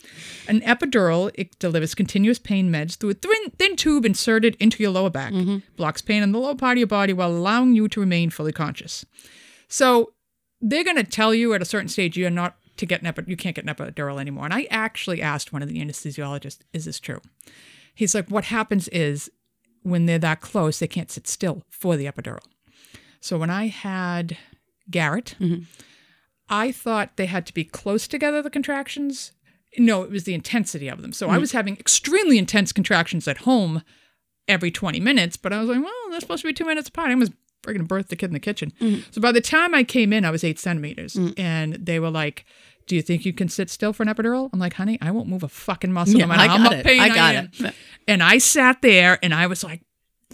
[0.49, 4.93] An epidural it delivers continuous pain meds through a thin, thin tube inserted into your
[4.93, 5.59] lower back, Mm-hmm.
[5.77, 8.53] blocks pain in the lower part of your body while allowing you to remain fully
[8.53, 9.05] conscious.
[9.69, 10.13] So
[10.61, 13.25] they're going to tell you at a certain stage you're not to get an epi-
[13.27, 14.45] you can't get an epidural anymore.
[14.45, 17.21] And I actually asked one of the anesthesiologists, "Is this true?"
[17.95, 19.31] He's like, "What happens is
[19.83, 22.41] when they're that close, they can't sit still for the epidural."
[23.21, 24.37] So when I had
[24.91, 25.37] Garrett,
[26.49, 29.33] I thought they had to be close together the contractions.
[29.79, 31.13] No, it was the intensity of them.
[31.13, 31.41] So I mm.
[31.41, 33.83] was having extremely intense contractions at home
[34.47, 37.11] every 20 minutes, but I was like, well, they're supposed to be two minutes apart.
[37.11, 37.31] I was
[37.63, 38.73] freaking birth the kid in the kitchen.
[38.81, 39.05] Mm.
[39.13, 41.15] So by the time I came in, I was eight centimeters.
[41.15, 41.39] Mm.
[41.39, 42.45] And they were like,
[42.87, 44.51] do you think you can sit still for an epidural?
[44.53, 46.73] I'm like, honey, I won't move a fucking muscle Yeah, no matter I how got
[46.75, 46.85] it.
[46.85, 47.51] pain I I, got am.
[47.61, 47.75] it.
[48.07, 49.81] And I sat there and I was like,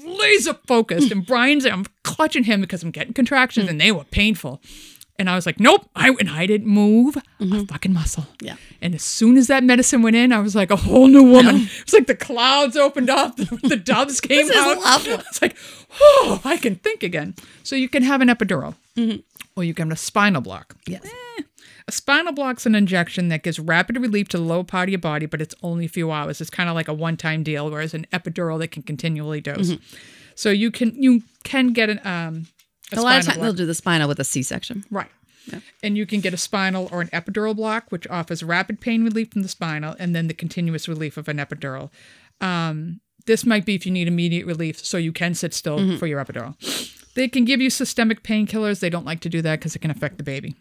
[0.05, 1.13] laser focused.
[1.13, 3.71] and Brian's, I'm clutching him because I'm getting contractions Mm.
[3.71, 4.61] and they were painful.
[5.21, 5.89] And I was like, nope.
[5.95, 8.23] I and I didn't move a fucking muscle.
[8.25, 8.47] Mm-hmm.
[8.47, 8.57] Yeah.
[8.81, 11.57] And as soon as that medicine went in, I was like a whole new woman.
[11.57, 14.79] It was like the clouds opened up, the doves came This is out.
[14.81, 15.13] lovely.
[15.31, 15.57] It's like,
[16.01, 17.35] oh, I can think again.
[17.63, 19.19] So you can have an epidural, Mm-hmm.
[19.57, 20.75] or you can have a spinal block.
[20.87, 21.07] yes.
[21.89, 25.01] A spinal block's an injection that gives rapid relief to the lower part of your
[25.01, 26.41] body, but it's only a few hours.
[26.41, 29.73] It's kind of like a one-time deal, whereas an epidural they can continually dose.
[30.37, 32.47] So you can you can get an um
[32.93, 34.85] a, A lot of times they'll do the spinal with a C-section.
[34.91, 35.09] Right.
[35.83, 39.33] And you can get a spinal or an epidural block, which offers rapid pain relief
[39.33, 41.91] from the spinal and then the continuous relief of an epidural.
[42.41, 46.07] Um, this might be if you need immediate relief, so you can sit still for
[46.07, 46.55] your epidural.
[47.15, 48.81] They can give you systemic painkillers.
[48.81, 50.55] They don't like to do that because it can affect the baby.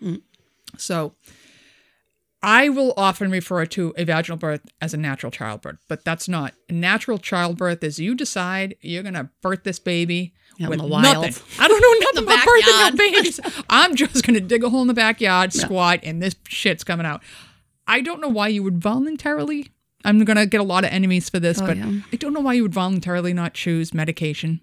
[0.77, 1.13] So
[2.41, 6.53] I will often refer to a vaginal birth as a natural childbirth, but that's not.
[6.69, 10.79] A natural childbirth is you decide you're going to birth this baby Out in with
[10.79, 11.03] the wild.
[11.03, 11.43] nothing.
[11.59, 13.39] I don't know nothing about birthing no babies.
[13.69, 17.05] I'm just going to dig a hole in the backyard, squat, and this shit's coming
[17.05, 17.21] out.
[17.87, 19.71] I don't know why you would voluntarily.
[20.05, 21.91] I'm going to get a lot of enemies for this, Oh, but yeah.
[22.11, 24.61] I don't know why you would voluntarily not choose medication.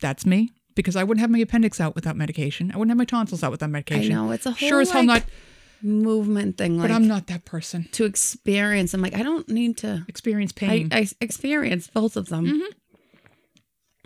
[0.00, 0.52] That's me.
[0.74, 2.70] Because I wouldn't have my appendix out without medication.
[2.72, 4.12] I wouldn't have my tonsils out without medication.
[4.12, 5.30] I know it's a whole Sure as hell like, not,
[5.82, 6.76] movement thing.
[6.78, 7.88] Like but I'm not that person.
[7.92, 8.92] to experience.
[8.92, 10.04] I'm like I don't need to.
[10.08, 10.88] Experience pain.
[10.92, 12.46] I experience both of them.
[12.46, 12.72] Mm-hmm.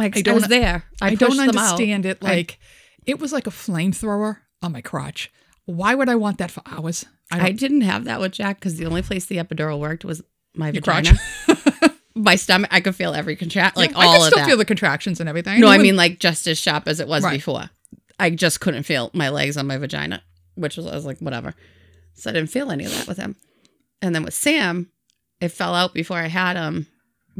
[0.00, 0.84] Like I I, don't- was there.
[1.00, 1.56] I, I don't them out.
[1.74, 2.18] understand it.
[2.22, 2.58] I- Like
[3.06, 5.30] it was like a flamethrower on my crotch.
[5.66, 7.06] Why would I want that for hours?
[7.30, 10.20] I I didn't have that with Jack because the only place the epidural worked was
[10.56, 11.16] my vagina.
[11.46, 11.92] crotch.
[12.16, 12.68] my stomach.
[12.72, 14.48] I could feel every contract, like I all can of still that.
[14.48, 15.60] feel the contractions and everything.
[15.60, 17.34] no, I mean like just as sharp as it was Right.
[17.34, 17.70] before.
[18.18, 20.22] I just couldn't feel my legs on my vagina,
[20.56, 21.54] which was I was like whatever.
[22.14, 23.36] So I didn't feel any of that with him.
[24.02, 24.90] And then with Sam,
[25.40, 26.86] it fell out before I had him,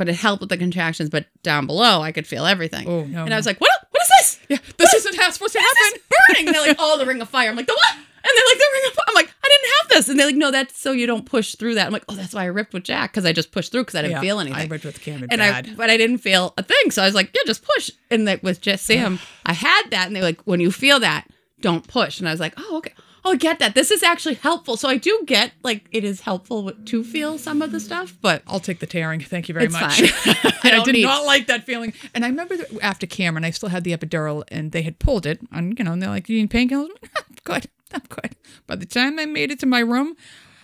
[0.00, 1.10] but it helped with the contractions.
[1.10, 2.88] But down below, I could feel everything.
[2.88, 3.34] Oh, no, And.
[3.34, 3.70] I was like, what?
[3.90, 4.40] What is this?
[4.48, 6.00] yeah, this isn't supposed to happen.
[6.28, 6.46] burning.
[6.48, 7.50] And they're like, oh, the ring of fire.
[7.50, 7.94] I'm like, the what?
[7.96, 9.04] And they're like, the ring of fire.
[9.08, 10.08] I'm like, I didn't have this.
[10.08, 11.86] And they're like, no, that's so you don't push through that.
[11.86, 13.94] I'm like, oh, that's why I ripped with Jack because I just pushed through because
[13.96, 14.58] I didn't Yeah, feel anything.
[14.58, 15.68] I ripped with Cameron and bad.
[15.68, 16.90] I, but I didn't feel a thing.
[16.92, 17.90] So I was like, yeah, just push.
[18.10, 20.06] And like with just Sam, I had that.
[20.06, 21.26] And they're like, when you feel that,
[21.60, 22.20] don't push.
[22.20, 22.94] And I was like, oh, okay.
[23.24, 23.74] Oh, I get that.
[23.74, 24.76] This is actually helpful.
[24.76, 28.42] So I do get like it is helpful to feel some of the stuff, but
[28.46, 29.20] I'll take the tearing.
[29.20, 30.00] Thank you very It's much.
[30.10, 30.34] fine.
[30.64, 31.92] I I, did need- not like that feeling.
[32.14, 35.40] And I remember after Cameron, I still had the epidural, and they had pulled it.
[35.52, 37.66] And you know, and they're like, "You need painkillers?" I'm good.
[37.92, 38.36] I'm good.
[38.66, 40.16] By the time I made it to my room,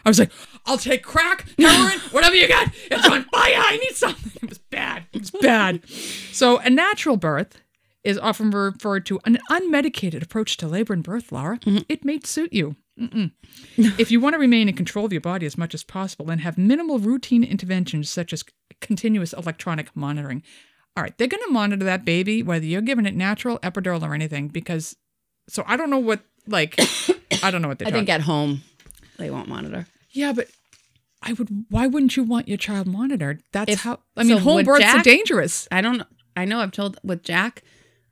[0.04, 0.30] I was like,
[0.64, 2.68] "I'll take crack, heroin, whatever you got.
[2.90, 3.54] It's on fire.
[3.56, 5.04] I need something." It was bad.
[5.12, 5.86] It was bad.
[6.32, 7.60] So a natural birth
[8.06, 11.58] is often referred to an unmedicated approach to labor and birth, Laura.
[11.58, 11.82] Mm-hmm.
[11.88, 12.76] It may suit you.
[13.76, 16.40] If you want to remain in control of your body as much as possible and
[16.40, 18.42] have minimal routine interventions such as
[18.80, 20.42] continuous electronic monitoring,
[20.96, 24.14] all right, they're going to monitor that baby whether you're giving it natural, epidural, or
[24.14, 24.48] anything.
[24.48, 24.96] Because,
[25.48, 26.78] so I don't know what like,
[27.42, 27.88] I don't know what they're.
[27.88, 28.62] I think at home
[29.18, 29.86] they won't monitor.
[30.12, 30.48] yeah, but
[31.22, 31.48] I would.
[31.68, 33.42] Why wouldn't you want your child monitored?
[33.52, 33.98] That's If- how.
[34.16, 35.68] I mean, so home births are dangerous.
[35.70, 36.02] I don't.
[36.34, 37.62] I know I've told with Jack,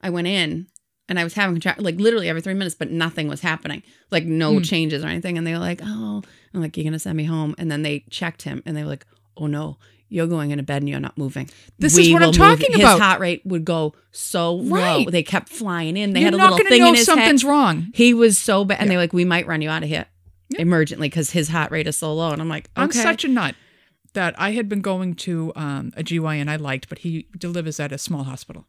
[0.04, 0.68] I went in
[1.08, 3.82] and I was having contract like literally every three minutes, but nothing was happening.
[4.10, 4.62] Like no Hmm.
[4.62, 5.36] changes or anything.
[5.38, 6.22] And they were like, Oh,
[6.54, 7.54] I'm like, You're gonna send me home.
[7.58, 10.82] And then they checked him and they were like, Oh no, you're going into bed
[10.82, 11.50] and you're not moving.
[11.78, 13.00] This is what I'm will move." talking His about.
[13.00, 15.04] heart rate would go so low.
[15.10, 16.12] They kept flying in.
[16.12, 17.48] They You're had a not little thing know in his something's head.
[17.50, 17.88] wrong.
[17.94, 18.80] He was so bad.
[18.80, 20.06] And they're like, We might run you out of here
[20.56, 22.30] emergently because his heart rate is so low.
[22.30, 22.82] And I'm like, okay.
[22.82, 23.54] I'm such a nut.
[24.12, 27.90] that I had been going to um, a GYN I liked, but he delivers at
[27.90, 28.66] a small hospital.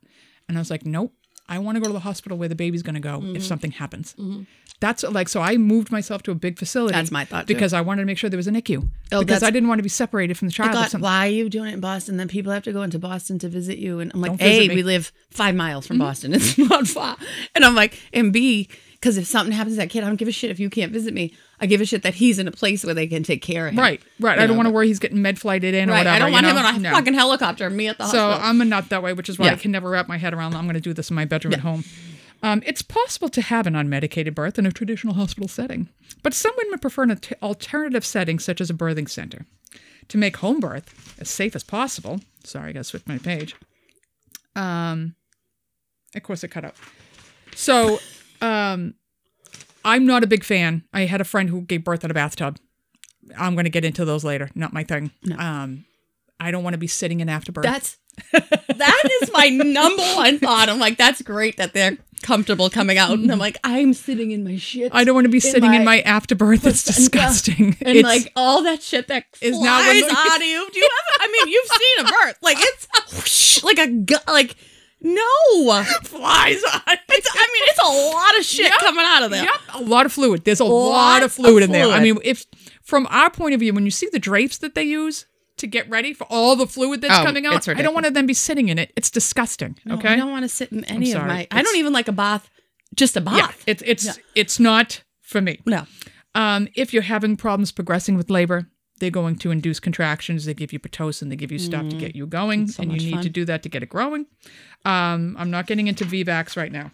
[0.49, 1.13] And I was like, nope,
[1.47, 3.36] I want to go to the hospital where the baby's going to go Mm-hmm.
[3.36, 4.15] if something happens.
[4.81, 6.93] That's like, so I moved myself to a big facility.
[6.93, 7.53] That's my thought, too.
[7.53, 8.86] Because I wanted to make sure there was a NICU.
[9.13, 10.73] Oh, because I didn't want to be separated from the child.
[10.73, 12.17] God, something- why are you doing it in Boston?
[12.17, 13.99] Then people have to go into Boston to visit you.
[14.01, 16.34] And I'm like, Don't A, we live five miles from Boston.
[16.36, 17.15] It's not far.
[17.55, 18.67] And I'm like, and B,
[18.99, 20.91] because if something happens to that kid, I don't give a shit if you can't
[20.91, 21.34] visit me.
[21.62, 23.73] I give a shit that he's in a place where they can take care of
[23.73, 23.79] him.
[23.79, 24.38] Right, right.
[24.38, 26.10] I You don't want to worry he's getting med flighted in or whatever.
[26.10, 26.62] I don't you want him know?
[26.65, 26.91] on a No.
[26.91, 27.69] fucking helicopter.
[27.69, 28.39] Me at the So hospital.
[28.39, 30.34] So I'm a nut that way, which is why I can never wrap my head
[30.34, 30.55] around.
[30.55, 31.84] I'm going to do this in my bedroom at home.
[32.43, 35.89] Um, it's possible to have an unmedicated birth in a traditional hospital setting,
[36.21, 39.45] but some women prefer an alter- alternative setting, such as a birthing center.
[40.10, 42.19] To make home birth as safe as possible.
[42.43, 43.55] Sorry, I got to switch my page.
[44.55, 45.15] Um,
[46.15, 46.75] of course, it cut out.
[47.55, 47.99] So,
[48.45, 48.93] um,
[49.84, 50.84] I'm not a big fan.
[50.93, 52.58] I had a friend who gave birth in a bathtub.
[53.38, 54.49] I'm going to get into those later.
[54.55, 55.12] Not my thing.
[55.38, 55.86] Um,
[56.39, 57.63] I don't want to be sitting in afterbirth.
[57.65, 57.97] That's
[58.31, 60.69] that is my number one thought.
[60.69, 63.12] I'm like, that's great that they're comfortable coming out.
[63.12, 64.91] And I'm like, I'm sitting in my shit.
[64.93, 66.65] I don't want to be sitting in my- my afterbirth.
[66.65, 67.75] It's disgusting.
[67.81, 70.69] and it's, like all that shit that Is is now flies when- out of you.
[70.71, 71.23] Do you ever?
[71.23, 72.38] I mean, you've seen a birth.
[72.41, 74.55] Like it's like a gu- like
[75.01, 75.84] no.
[76.03, 76.81] flies on.
[77.10, 78.79] It's, I mean, it's a lot of shit Yep.
[78.79, 79.43] coming out of there.
[79.43, 80.43] Yep, a lot of fluid.
[80.45, 81.88] There's a lot, Lot of fluid of in there.
[81.88, 82.45] I mean, if
[82.84, 85.25] from our point of view, when you see the drapes that they use
[85.58, 88.08] to get ready for all the fluid that's Oh, coming out, I don't want ridiculous.
[88.08, 88.91] to then be sitting in it.
[88.95, 89.77] It's disgusting.
[89.86, 90.10] No, okay.
[90.10, 91.27] I don't want to sit in any of sorry.
[91.27, 91.47] my.
[91.51, 92.49] I don't even like a bath.
[92.93, 93.38] Just a bath.
[93.38, 95.60] yeah, it's it's it's not for me.
[95.65, 95.86] no.
[96.34, 100.43] Um, if you're having problems progressing with labor, they're going to induce contractions.
[100.43, 101.29] They give you pitocin.
[101.29, 103.03] They give you stuff to get you going, and you Mm.
[103.05, 103.23] need fun.
[103.23, 104.25] to do that to get it growing.
[104.85, 106.91] Um, I'm not getting into VBACs right now.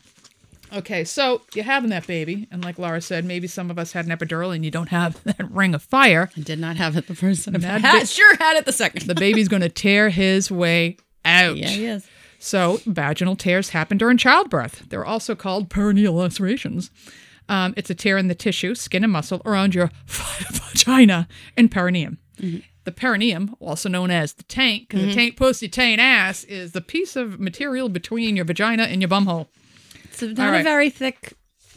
[0.74, 4.06] Okay, so you're having that baby, and like Laura said, maybe some of us had
[4.08, 6.30] an epidural, and you don't have that ring of fire.
[6.38, 7.56] I did not have it the first time.
[7.56, 9.08] That Had, sure had it the second.
[9.08, 11.58] The baby's going to tear his way out.
[11.58, 12.08] yeah, he is.
[12.40, 14.86] So, vaginal tears happen during childbirth.
[14.90, 16.90] They're also called perineal lacerations.
[17.50, 21.28] Um, it's a tear in the tissue, skin, and muscle around your vagina
[21.58, 22.18] and perineum.
[22.84, 26.82] The perineum, also known as the tank, because the tank pussy, taint ass, is the
[26.82, 29.48] piece of material between your vagina and your bumhole.
[30.06, 31.34] It's not a very thick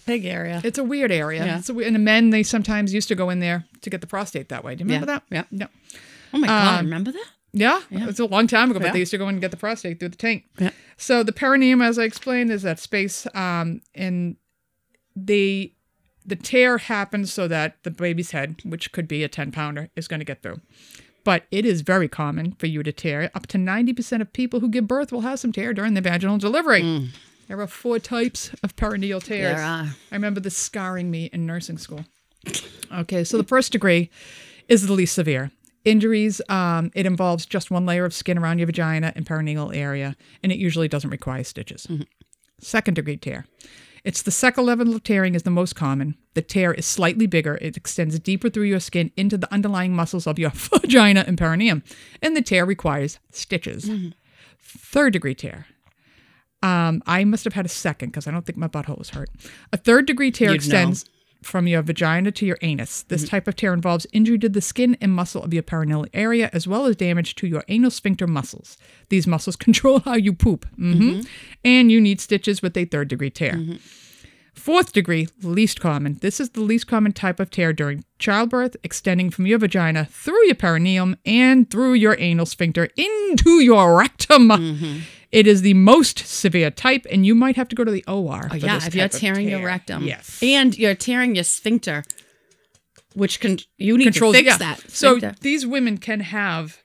[0.06, 0.60] big area.
[0.64, 1.44] It's a weird area.
[1.44, 1.60] Yeah.
[1.68, 4.48] A, and the men, they sometimes used to go in there to get the prostate
[4.48, 4.74] that way.
[4.74, 5.48] Do you remember Yeah, that?
[5.52, 5.58] yeah.
[5.58, 5.66] No.
[6.32, 6.78] oh my god!
[6.80, 7.26] um, Remember that?
[7.52, 8.92] Yeah, yeah, it's a long time ago, but Yeah.
[8.94, 10.44] they used to go in and get the prostate through the tank.
[10.58, 10.70] Yeah.
[10.96, 14.36] So the perineum, as I explained, is that space, um, and
[15.14, 15.72] the
[16.24, 20.08] the tear happens so that the baby's head, which could be a ten pounder, is
[20.08, 20.60] going to get through.
[21.24, 23.30] But it is very common for you to tear.
[23.34, 26.00] Up to ninety percent of people who give birth will have some tear during the
[26.00, 27.10] vaginal delivery.
[27.48, 29.56] There are four types of perineal tears.
[29.56, 29.88] There are.
[30.10, 32.04] I remember this scarring me in nursing school.
[32.92, 34.10] Okay, so the first degree
[34.68, 35.50] is the least severe.
[35.84, 40.16] Injuries, um, it involves just one layer of skin around your vagina and perineal area,
[40.42, 41.86] and it usually doesn't require stitches.
[42.60, 43.46] Second degree tear.
[44.04, 46.16] It's the second level of tearing is the most common.
[46.34, 47.58] The tear is slightly bigger.
[47.62, 51.82] It extends deeper through your skin into the underlying muscles of your vagina and perineum,
[52.20, 53.90] and the tear requires stitches.
[54.60, 55.66] Third degree tear.
[56.62, 59.28] Um, I must have had a second because I don't think my butthole was hurt.
[59.72, 61.04] A third degree tear You'd extends
[61.44, 63.02] from your vagina to your anus.
[63.02, 63.30] This mm-hmm.
[63.30, 66.66] type of tear involves injury to the skin and muscle of your perineal area, as
[66.66, 68.76] well as damage to your anal sphincter muscles.
[69.08, 70.66] These muscles control how you poop.
[70.76, 71.20] hmm
[71.64, 73.54] And you need stitches with a third degree tear.
[73.54, 73.76] Mm-hmm.
[74.54, 76.18] Fourth degree, least common.
[76.20, 80.46] This is the least common type of tear during childbirth, extending from your vagina through
[80.46, 84.50] your perineum and through your anal sphincter into your rectum.
[85.34, 88.48] It is the most severe type, and you might have to go to the OR.
[88.50, 90.38] Oh, yeah, if you're tearing your rectum, Yes.
[90.42, 92.04] and you're tearing your sphincter,
[93.14, 94.58] which can you need Controls, to fix yeah.
[94.58, 94.90] that.
[94.90, 96.78] So these women can have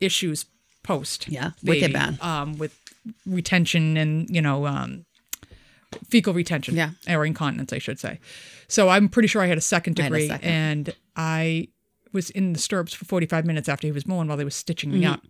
[0.00, 0.46] issues
[0.82, 1.28] post.
[1.28, 2.20] Yeah, baby, bad.
[2.22, 2.76] Um, with
[3.26, 5.04] retention and you know um,
[6.08, 6.76] fecal retention.
[6.76, 6.90] Yeah.
[7.08, 8.20] or incontinence, I should say.
[8.68, 10.48] So I'm pretty sure I had a second I had a degree, second.
[10.48, 11.68] and I
[12.12, 14.92] was in the stirrups for 45 minutes after he was born while they were stitching
[14.92, 15.12] me Mm-hmm.
[15.12, 15.22] up.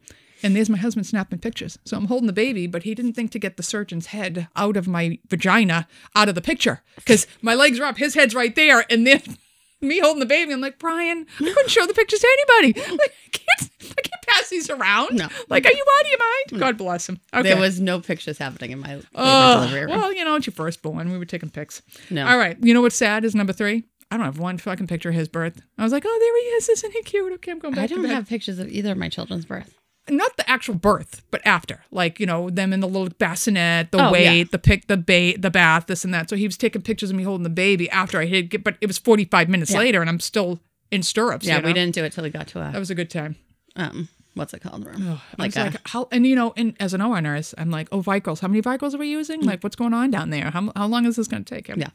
[0.43, 1.79] And there's my husband snapping pictures.
[1.85, 4.77] So I'm holding the baby, but he didn't think to get the surgeon's head out
[4.77, 8.55] of my vagina out of the picture because my legs are up, his head's right
[8.55, 9.21] there, and then
[9.83, 10.53] me holding the baby.
[10.53, 12.81] I'm like, Brian, I couldn't show the pictures to anybody.
[13.01, 15.17] Like, I can't, I can't pass these around.
[15.17, 15.29] No.
[15.49, 16.61] Like, are you out of your mind?
[16.61, 17.19] God bless him.
[17.35, 17.43] Okay.
[17.49, 19.91] there was no pictures happening in my labor Oh, delivery room.
[19.91, 21.11] well, you know, it's your firstborn.
[21.11, 21.83] We were taking pics.
[22.11, 22.27] No.
[22.27, 22.57] All right.
[22.61, 23.85] You know what's sad is number three.
[24.11, 25.61] I don't have one fucking picture of his birth.
[25.79, 26.69] I was like, oh, there he is.
[26.69, 27.33] Isn't he cute?
[27.35, 29.75] Okay, I'm going back I don't have pictures of either of my children's birth.
[30.09, 34.09] Not the actual birth, but after, like you know, them in the little bassinet, the
[34.09, 34.45] Oh, weight, yeah.
[34.51, 36.29] the pic, the bait, the bath, this and that.
[36.31, 38.87] So he was taking pictures of me holding the baby after I had, but it
[38.87, 39.79] was 45 minutes Yeah.
[39.79, 40.59] later, and I'm still
[40.91, 41.47] in stirrups.
[41.47, 43.11] Yeah, you we didn't do it till we got to us That was a good
[43.11, 43.37] time.
[43.77, 44.89] um, what's it called?
[44.89, 47.71] I like was a, like, how, and you know, and as an OR nurse, I'm
[47.71, 49.43] like, oh, Vicryls, how many Vicryls are we using?
[49.43, 50.51] Like, what's going on down there?
[50.51, 51.69] How, how long is this going to take?
[51.69, 51.79] Him?
[51.79, 51.91] Yeah.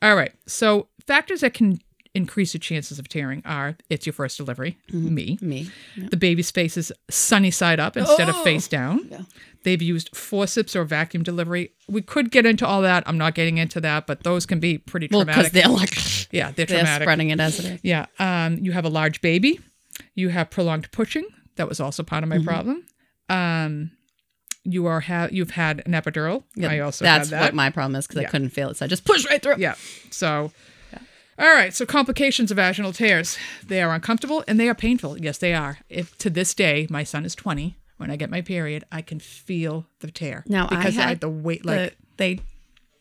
[0.00, 0.32] All right.
[0.46, 1.80] So, factors that can
[2.14, 5.38] increase your chances of tearing are it's your first delivery, me.
[5.40, 5.70] me.
[5.96, 8.44] The baby's face is sunny side up instead of Oh.
[8.44, 9.06] face down.
[9.10, 9.20] Yeah.
[9.62, 11.70] They've used forceps or vacuum delivery.
[11.88, 13.04] We could get into all that.
[13.06, 15.94] I'm not getting into that, but those can be pretty Well, because they're like
[16.32, 17.04] yeah, they're they're traumatic.
[17.06, 17.80] spreading it as it is.
[17.84, 18.06] Yeah.
[18.18, 19.60] Um, you have a large baby.
[20.14, 21.26] You have prolonged pushing.
[21.56, 22.44] That was also part of Mm-hmm.
[22.44, 22.84] my problem.
[23.28, 23.90] Um,
[24.64, 26.42] you are ha- you've had an epidural.
[26.62, 27.44] I also that's had that.
[27.46, 28.28] what my problem is because Yeah.
[28.28, 29.56] I couldn't feel it, so I just pushed right through.
[29.58, 29.74] yeah.
[30.10, 30.52] So,
[31.40, 31.74] all right.
[31.74, 33.38] So complications of vaginal tears.
[33.66, 35.18] They are uncomfortable and they are painful.
[35.18, 35.78] Yes, they are.
[35.88, 37.76] If to this day, my son is 20.
[37.96, 40.44] When I get my period, I can feel the tear.
[40.46, 42.40] Now, because I because had the weight, The- like they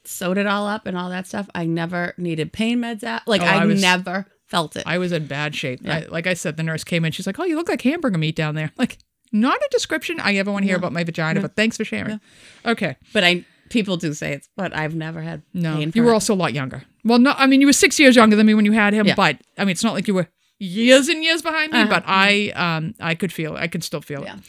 [0.03, 1.47] sewed it all up and all that stuff.
[1.55, 3.27] I never needed pain meds out.
[3.27, 4.83] Like Oh, I, I was- never felt it.
[4.85, 5.87] I was in bad shape.
[5.87, 7.11] I, like I said, the nurse came in.
[7.11, 8.97] She's like, "Oh, you look like hamburger meat down there." Like,
[9.31, 12.19] not a description I ever want to hear about my vagina, but thanks for sharing.
[12.65, 12.95] Okay.
[13.13, 16.13] but I people do say it's, but I've never had No, you were it.
[16.15, 16.83] also a lot younger.
[17.03, 19.05] Well, no, I mean you were six years younger than me when you had him,
[19.07, 19.15] Yeah.
[19.15, 20.27] but I mean it's not like you were
[20.59, 21.79] years and years behind me.
[21.79, 21.89] Uh-huh.
[21.89, 24.35] But I, um, I could feel, I could still feel Yeah.
[24.35, 24.41] it.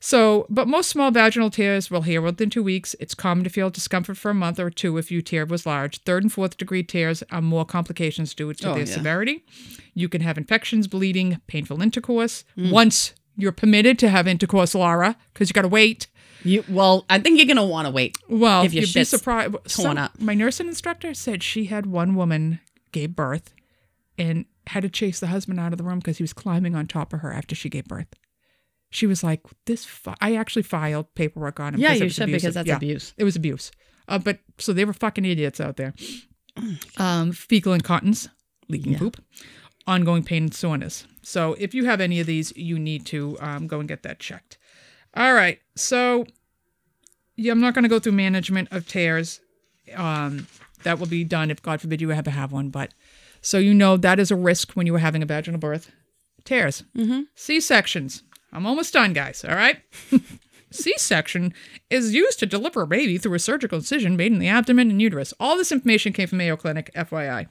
[0.00, 2.94] So, but most small vaginal tears will heal within two weeks.
[3.00, 5.98] It's common to feel discomfort for a month or two if your tear was large.
[6.02, 8.92] Third and fourth degree tears are more complications due to Oh, their yeah.
[8.92, 9.44] severity.
[9.94, 12.44] You can have infections, bleeding, painful intercourse.
[12.58, 12.70] Mm.
[12.70, 16.08] Once you're permitted to have intercourse, Laura, because you got to wait.
[16.44, 18.16] You well, I think you're gonna want to wait.
[18.28, 19.54] Well, If your you'd be surprised.
[19.66, 20.20] Some- up.
[20.20, 22.60] My nursing instructor said she had one woman
[22.92, 23.52] gave birth
[24.18, 26.86] and had to chase the husband out of the room because he was climbing on
[26.86, 28.08] top of her after she gave birth.
[28.90, 30.14] She was like, "This." Fi-.
[30.20, 31.80] I actually filed paperwork on him.
[31.80, 32.26] Yeah, you should abusive.
[32.42, 33.12] because that's Yeah, abuse.
[33.16, 33.70] It was abuse.
[34.06, 35.94] Uh, but so they were fucking idiots out there.
[36.98, 38.28] Um, fecal incontinence,
[38.68, 38.98] leaking Yeah.
[38.98, 39.20] poop,
[39.88, 41.04] ongoing pain and soreness.
[41.22, 44.20] So if you have any of these, you need to um, go and get that
[44.20, 44.56] checked.
[45.14, 45.60] All right.
[45.76, 46.26] So
[47.36, 49.40] yeah, I'm not going to go through management of tears.
[49.94, 50.46] Um,
[50.84, 52.70] that will be done if, God forbid, you ever have to have one.
[52.70, 52.92] But
[53.40, 55.90] so you know that is a risk when you are having a vaginal birth.
[56.44, 57.22] Tears, mm-hmm.
[57.34, 58.22] C sections.
[58.52, 59.44] I'm almost done, guys.
[59.44, 59.80] All right.
[60.70, 61.54] C section
[61.88, 65.00] is used to deliver a baby through a surgical incision made in the abdomen and
[65.00, 65.32] uterus.
[65.38, 67.46] All this information came from Mayo Clinic, FYI.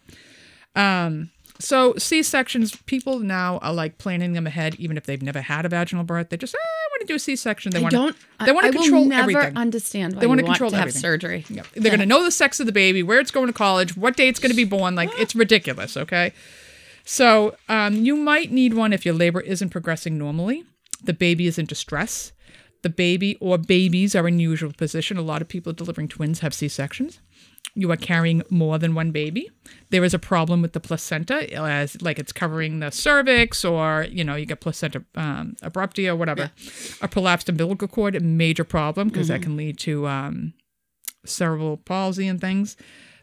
[0.76, 1.32] Um,
[1.64, 5.66] so C sections, people now are like planning them ahead, even if they've never had
[5.66, 6.30] a vaginal birth.
[6.30, 7.72] They just, ah, I want to do a C section.
[7.72, 8.16] They I want don't.
[8.46, 9.58] They want I to will control never everything.
[9.58, 11.46] Understand why They want control to have surgery.
[11.50, 11.64] Yeah.
[11.74, 14.18] They're going to know the sex of the baby, where it's going to college, what
[14.18, 14.96] day it's going to be born.
[14.96, 16.34] Like, it's ridiculous, okay?
[17.06, 20.66] So, um, you might need one if your labor isn't progressing normally,
[21.02, 22.34] the baby is in distress,
[22.82, 25.18] the baby or babies are in unusual position.
[25.18, 27.22] A lot of people delivering twins have C sections.
[27.76, 29.50] You are carrying more than one baby.
[29.90, 34.24] There is a problem with the placenta, as like it's covering the cervix, or you
[34.24, 36.52] know, you get placenta um, abruptia or whatever.
[37.02, 40.54] A prolapsed umbilical cord, a major problem because that can lead to um,
[41.26, 42.78] cerebral palsy and things.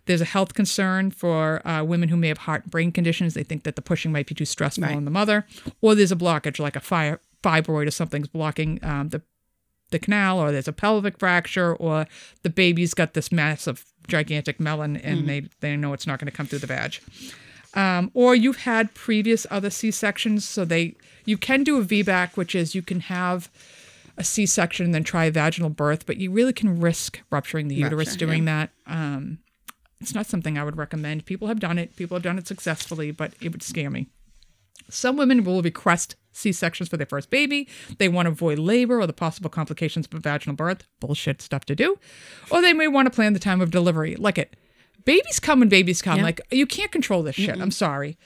[0.07, 3.35] There's a health concern for uh, women who may have heart and brain conditions.
[3.35, 4.97] They think that the pushing might be too stressful Right.
[4.97, 5.47] on the mother,
[5.81, 9.23] or there's a blockage like a fire, fibroid or something's blocking um, the
[9.91, 12.07] the canal, or there's a pelvic fracture, or
[12.43, 16.37] the baby's got this massive, gigantic melon, and they they know it's not going to
[16.37, 16.99] come through the vag.
[17.75, 22.37] Um, or you've had previous other C sections, so they you can do a VBAC,
[22.37, 23.51] which is you can have
[24.17, 27.69] a C section and then try a vaginal birth, but you really can risk rupturing
[27.69, 28.71] the uterus Rupture, doing that.
[28.87, 29.39] Um,
[30.01, 31.27] it's not something I would recommend.
[31.27, 31.97] People have done it.
[31.97, 34.09] People have done it successfully, but it would scare me.
[34.89, 37.69] Some women will request C sections for their first baby.
[37.99, 40.85] They want to avoid labor or the possible complications of vaginal birth.
[41.01, 41.99] Bullshit stuff to do.
[42.51, 44.17] Or they may want to plan the time of delivery.
[44.17, 44.57] Like it.
[45.05, 46.19] Babies come when babies come.
[46.19, 46.25] Yeah.
[46.25, 47.61] Like you can't control this shit.
[47.61, 48.19] I'm sorry.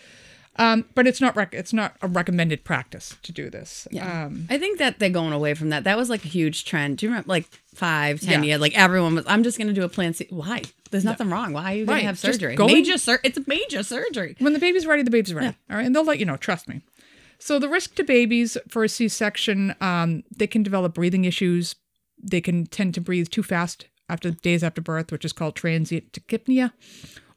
[0.57, 3.89] Um, but it's not rec- it's not a recommended practice to do this.
[4.01, 5.83] Um, I think that they're going away from that.
[5.83, 6.99] That was like a huge trend.
[6.99, 8.51] Do you remember, like five, ten Yeah.
[8.51, 8.61] years?
[8.61, 9.25] Like everyone was.
[9.27, 10.29] I'm just going to do a plan C.
[10.31, 10.63] Why?
[10.93, 11.55] There's nothing wrong.
[11.55, 12.01] Why are you going Right.
[12.03, 12.55] to have Just surgery?
[12.55, 14.37] go major sur- It's a major surgery.
[14.39, 15.57] when the baby's ready, the baby's ready.
[15.69, 16.37] All right, and they'll let you know.
[16.37, 16.83] Trust me.
[17.45, 21.77] So the risk to babies for a C-section, um, they can develop breathing issues.
[22.19, 26.13] They can tend to breathe too fast after days after birth, which is called transient
[26.13, 26.73] tachypnea,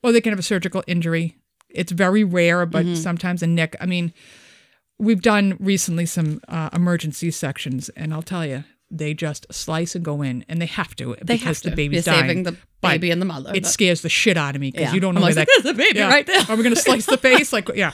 [0.02, 1.36] or they can have a surgical injury.
[1.70, 3.76] It's very rare, but sometimes a nick.
[3.82, 4.14] I mean,
[4.98, 10.06] we've done recently some uh, emergency sections, and I'll tell you, they just slice and
[10.06, 11.70] go in, and they have to They because have to.
[11.72, 12.30] the baby's You're dying.
[12.30, 13.52] saving the baby and the mother.
[13.54, 14.94] It but- scares the shit out of me because Yeah.
[14.94, 15.62] you don't know I'm where like, that.
[15.64, 17.52] "There's a baby right there." Are we going to slice the face?
[17.52, 17.92] Like, yeah.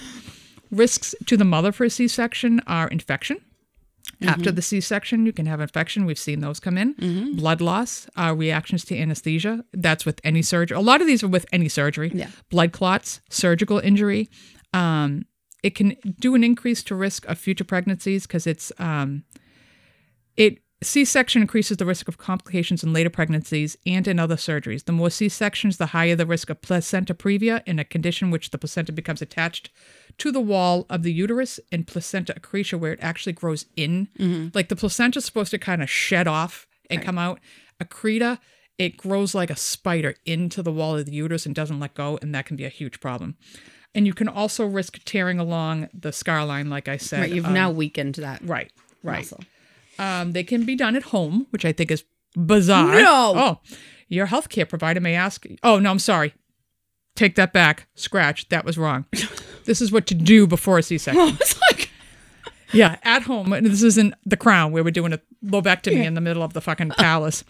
[0.74, 3.38] Risks to the mother for a C-section are infection.
[4.22, 4.56] After Mm-hmm.
[4.56, 6.06] the C-section, you can have infection.
[6.06, 7.36] We've seen those come in.
[7.36, 9.66] Blood loss, uh, reactions to anesthesia.
[9.74, 10.78] That's with any surgery.
[10.78, 12.12] A lot of these are with any surgery.
[12.14, 12.30] Yeah.
[12.50, 14.30] Blood clots, surgical injury,
[14.74, 15.26] um,
[15.62, 19.24] it can do an increase to risk of future pregnancies because it's um,
[20.36, 24.86] it C-section increases the risk of complications in later pregnancies and in other surgeries.
[24.86, 28.58] The more C-sections, the higher the risk of placenta previa, in a condition which the
[28.58, 29.70] placenta becomes attached
[30.20, 34.10] to the wall of the uterus, and placenta accreta, where it actually grows in.
[34.54, 37.40] Like the placenta is supposed to kind of shed off and come out.
[37.82, 38.40] Accreta,
[38.78, 42.20] it grows like a spider into the wall of the uterus and doesn't let go,
[42.22, 43.36] and that can be a huge problem.
[43.96, 47.22] And you can also risk tearing along the scar line, like I said.
[47.22, 48.72] Right, you've um, now weakened that right,
[49.04, 49.20] right.
[49.20, 49.44] muscle.
[50.00, 52.04] Um, they can be done at home, which I think is
[52.36, 53.00] bizarre.
[53.00, 53.34] No.
[53.36, 53.60] Oh,
[54.08, 55.46] your healthcare provider may ask.
[55.64, 56.34] Oh no, I'm sorry.
[57.16, 57.88] Take that back.
[57.96, 58.50] Scratch.
[58.50, 59.06] That was wrong.
[59.66, 61.38] this is what to do before a C-section.
[61.40, 61.63] it's like
[62.74, 63.50] Yeah, at home.
[63.62, 66.90] This isn't the crown where we're doing a lobectomy in the middle of the fucking
[66.92, 67.44] palace.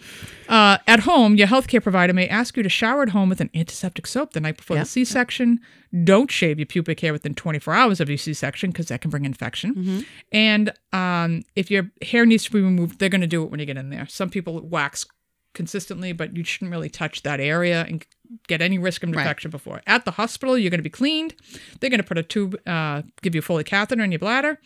[0.50, 3.50] Uh, at home, your healthcare provider may ask you to shower at home with an
[3.56, 4.86] antiseptic soap the night before Yep.
[4.86, 5.60] the C-section.
[6.04, 9.26] Don't shave your pubic hair within 24 hours of your C-section because that can bring
[9.26, 9.76] infection.
[9.76, 10.00] Mm-hmm.
[10.32, 13.60] And um, if your hair needs to be removed, they're going to do it when
[13.60, 14.08] you get in there.
[14.08, 15.06] Some people wax
[15.54, 18.06] consistently, but you shouldn't really touch that area and
[18.48, 19.22] get any risk of Right.
[19.22, 19.82] infection before.
[19.86, 21.36] At the hospital, you're going to be cleaned.
[21.80, 24.60] They're going to put a tube, uh, give you a Foley catheter in your bladder.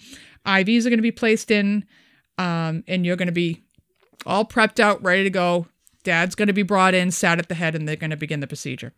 [0.45, 1.85] IVs are going to be placed in,
[2.37, 3.63] um, and you're going to be
[4.25, 5.67] all prepped out, ready to go.
[6.03, 8.39] Dad's going to be brought in, sat at the head, and they're going to begin
[8.39, 8.93] the procedure.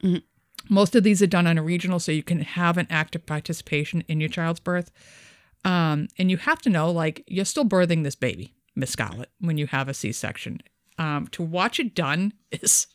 [0.69, 4.03] Most of these are done on a regional, so you can have an active participation
[4.07, 4.91] in your child's birth.
[5.65, 9.57] Um, and you have to know, like, you're still birthing this baby, Miss Scarlett, when
[9.57, 10.61] you have a C-section.
[10.99, 12.85] Um, to watch it done is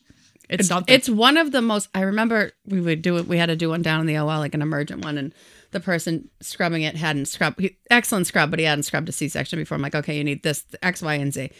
[0.49, 0.95] it's something.
[0.95, 1.89] it's one of the most.
[1.95, 3.27] I remember we would do it.
[3.27, 5.35] We had to do one down in the OR, like an emergent one, and
[5.71, 7.61] the person scrubbing it hadn't scrubbed.
[7.61, 9.77] He, excellent scrub, but he hadn't scrubbed a C-section before.
[9.77, 11.51] I'm like, okay, you need this X, Y, and Z.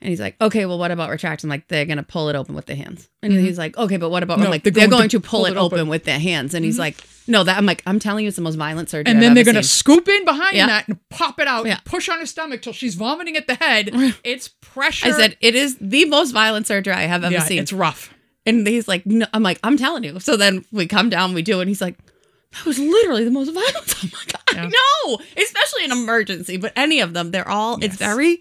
[0.00, 1.48] And he's like, okay, well, what about retraction?
[1.50, 3.08] Like, they're gonna pull it open with their hands.
[3.22, 4.34] And he's like, okay, but what about?
[4.36, 4.44] Mm-hmm.
[4.44, 5.88] No, like, they're they're, going going, to to, pull, it open.
[5.88, 6.54] with their hands.
[6.54, 6.96] And he's like,
[7.26, 9.10] no, that I'm like, I'm telling you, it's the most violent surgery.
[9.10, 10.66] and I've then they're going to scoop in behind Yeah.
[10.68, 11.72] that and pop it out Yeah.
[11.74, 13.90] and push on her stomach till she's vomiting at the head.
[14.24, 15.08] It's pressure.
[15.08, 17.58] I said, it is the most violent surgery I have ever yeah, seen.
[17.58, 18.14] it's rough.
[18.46, 20.20] And he's like, no, I'm like, I'm telling you.
[20.20, 21.62] So then we come down, we do it.
[21.62, 21.98] And he's like,
[22.52, 23.94] that was literally the most violent.
[24.04, 28.40] I'm like, I know, especially an emergency, but any of them, they're all, it's very,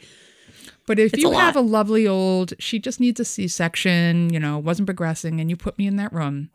[0.88, 4.34] But if It's you a have a lovely old, she just needs a C section,
[4.34, 6.50] you know, wasn't progressing, and you put me in that room,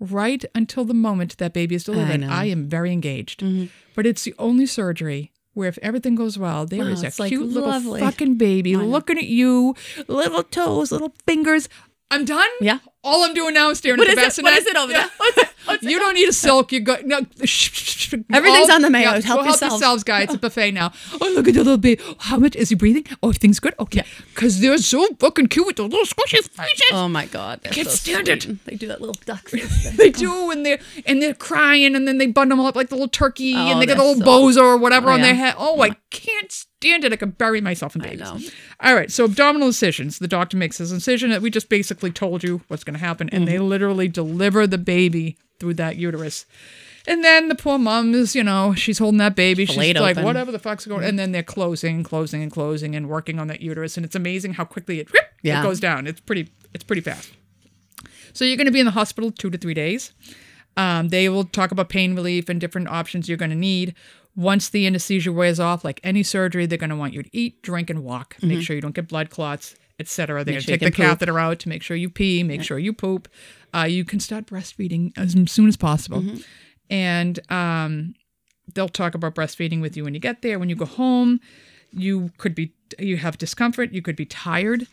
[0.00, 2.28] right until the moment that baby is delivered, know.
[2.28, 3.40] I, am very engaged.
[3.40, 3.66] Mm-hmm.
[3.94, 7.20] But it's the only surgery where if everything goes well, there Wow, is a it's,
[7.20, 8.00] like, cute little lovely.
[8.00, 9.76] fucking baby looking at you,
[10.08, 11.68] little toes, little fingers.
[12.10, 12.48] I'm done.
[12.60, 12.78] Yeah.
[13.04, 14.44] All I'm doing now is staring what at is the it?
[14.44, 14.50] bassinet.
[14.52, 15.10] What is it over there?
[15.18, 15.48] What's it?
[15.68, 16.72] It You don't need a silk.
[16.72, 17.18] You go no.
[18.32, 19.06] Everything's on the menu.
[19.08, 20.24] Yeah, Help go help yourselves, guys.
[20.24, 20.92] It's a buffet now.
[21.20, 22.02] Oh, look at the little baby.
[22.20, 23.04] How much is he breathing?
[23.22, 23.74] Oh, everything's good.
[23.78, 26.82] Okay, because they're so fucking cute with the little squishy faces.
[26.92, 27.60] Oh my God.
[27.64, 28.64] Can't so stand it.
[28.66, 29.50] They do that little duck
[29.96, 32.94] they do, and they're and they're crying, and then they bundle them up like the
[32.94, 35.34] little turkey, Oh, and they got the little so- bozo or whatever Oh, on their
[35.34, 35.54] head.
[35.58, 37.12] Oh, I can't stand it.
[37.12, 38.20] I could bury myself in babies.
[38.20, 38.38] know.
[38.80, 40.18] All right, so abdominal incisions.
[40.18, 41.40] The doctor makes his incision.
[41.42, 43.52] We just basically told you what's going to happen, and Mm-hmm.
[43.52, 46.46] they literally deliver the baby through that uterus.
[47.06, 49.66] And then the poor mom is, you know, she's holding that baby.
[49.66, 51.08] She's like, whatever the fuck's going on.
[51.08, 53.96] And then they're closing, closing, and closing and working on that uterus.
[53.98, 55.24] And it's amazing how quickly it, whoop,
[55.60, 56.06] it goes down.
[56.06, 57.30] It's pretty, it's pretty fast.
[58.32, 60.12] So you're going to be in the hospital two to three days.
[60.76, 63.94] Um, they will talk about pain relief and different options you're going to need.
[64.34, 67.62] Once the anesthesia wears off, like any surgery, they're going to want you to eat,
[67.62, 68.34] drink, and walk.
[68.42, 70.44] Make sure you don't get blood clots, etc.
[70.44, 70.96] They're going to take the poop.
[70.96, 73.28] catheter out to make sure you pee, make sure you poop.
[73.74, 76.36] Uh, you can start breastfeeding as soon as possible, Mm-hmm.
[76.90, 78.14] and um,
[78.74, 80.58] they'll talk about breastfeeding with you when you get there.
[80.58, 81.40] When you go home,
[81.92, 84.86] you could be you have discomfort, you could be tired.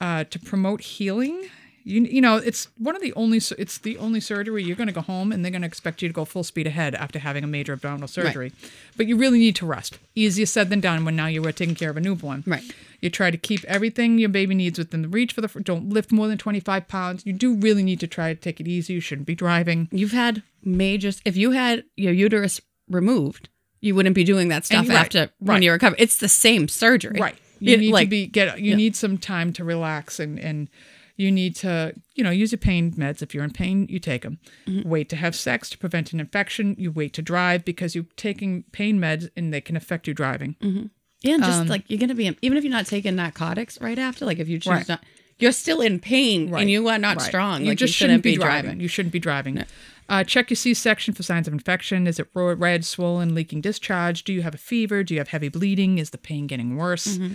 [0.00, 1.48] Uh, to promote healing,
[1.82, 4.92] you you know it's one of the only it's the only surgery you're going to
[4.92, 7.42] go home and they're going to expect you to go full speed ahead after having
[7.42, 8.52] a major abdominal surgery,
[8.96, 9.98] but you really need to rest.
[10.14, 12.44] Easier said than done when now you are taking care of a newborn.
[12.46, 12.62] Right.
[13.00, 15.48] You try to keep everything your baby needs within the reach for the.
[15.60, 17.24] Don't lift more than 25 pounds.
[17.24, 18.94] You do really need to try to take it easy.
[18.94, 19.88] You shouldn't be driving.
[19.92, 23.48] You've had major, if you had your uterus removed,
[23.80, 25.30] you wouldn't be doing that stuff right, after right.
[25.40, 25.94] when you recover.
[25.98, 27.20] It's the same surgery.
[27.20, 27.36] Right.
[27.60, 28.60] You It- need like, to be get.
[28.60, 30.68] You need some time to relax and and
[31.16, 33.22] you need to you know use your pain meds.
[33.22, 34.38] If you're in pain, you take them.
[34.66, 34.88] Mm-hmm.
[34.88, 36.74] Wait to have sex to prevent an infection.
[36.78, 40.90] You wait to drive because you're taking pain meds and they can affect you driving.
[41.22, 43.98] Yeah, and Um, just like you're gonna be even if you're not taking narcotics right
[43.98, 44.88] after, like if you choose Right.
[44.88, 45.04] not,
[45.38, 46.60] you're still in pain Right.
[46.62, 47.26] and you are not Right.
[47.26, 47.62] strong.
[47.62, 48.80] You like just you shouldn't, be driving.
[48.80, 49.64] You shouldn't be driving.
[50.08, 52.06] Uh, check your C-section for signs of infection.
[52.06, 54.24] Is it red, swollen, leaking discharge?
[54.24, 55.04] Do you have a fever?
[55.04, 55.98] Do you have heavy bleeding?
[55.98, 57.18] Is the pain getting worse?
[57.18, 57.34] Mm-hmm.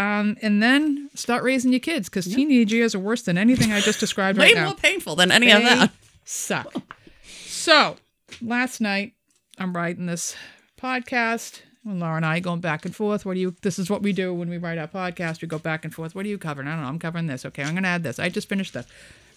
[0.00, 3.80] Um, and then start raising your kids because teenage years are worse than anything I
[3.80, 4.64] just described Way right now.
[4.66, 5.90] more painful than any of that.
[6.24, 6.72] suck.
[7.46, 7.96] So
[8.40, 9.12] last night,
[9.58, 10.34] I'm writing this
[10.80, 11.60] podcast.
[11.84, 13.54] When Laura and I going back and forth, what do you?
[13.62, 15.42] This is what we do when we write our podcast.
[15.42, 16.14] We go back and forth.
[16.14, 16.66] What are you covering?
[16.66, 16.88] I don't know.
[16.88, 17.44] I'm covering this.
[17.44, 18.18] Okay, I'm going to add this.
[18.18, 18.86] I just finished this.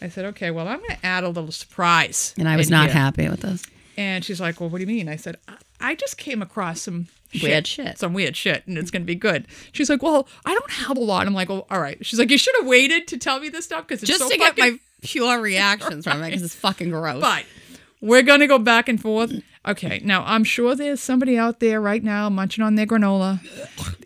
[0.02, 2.34] I said, okay, well, I'm going to add a little surprise.
[2.38, 2.93] And I was not here.
[2.93, 3.64] happy with this.
[3.98, 5.10] And she's like, well, what do you mean?
[5.10, 7.08] I said, I- I just came across some
[7.43, 8.00] Weird shit.
[8.00, 9.45] some weird shit, and it's going to be good.
[9.74, 11.28] She's like, well, I don't have a lot.
[11.28, 12.04] I'm like, well, all right.
[12.04, 14.30] She's like, you should have waited to tell me this stuff because it's Just so
[14.30, 17.22] to get my pure reactions from it because it's fucking gross.
[17.22, 17.43] but
[18.02, 19.34] we're going to go back and forth.
[19.68, 23.39] Okay, now I'm sure there's somebody out there right now munching on their granola,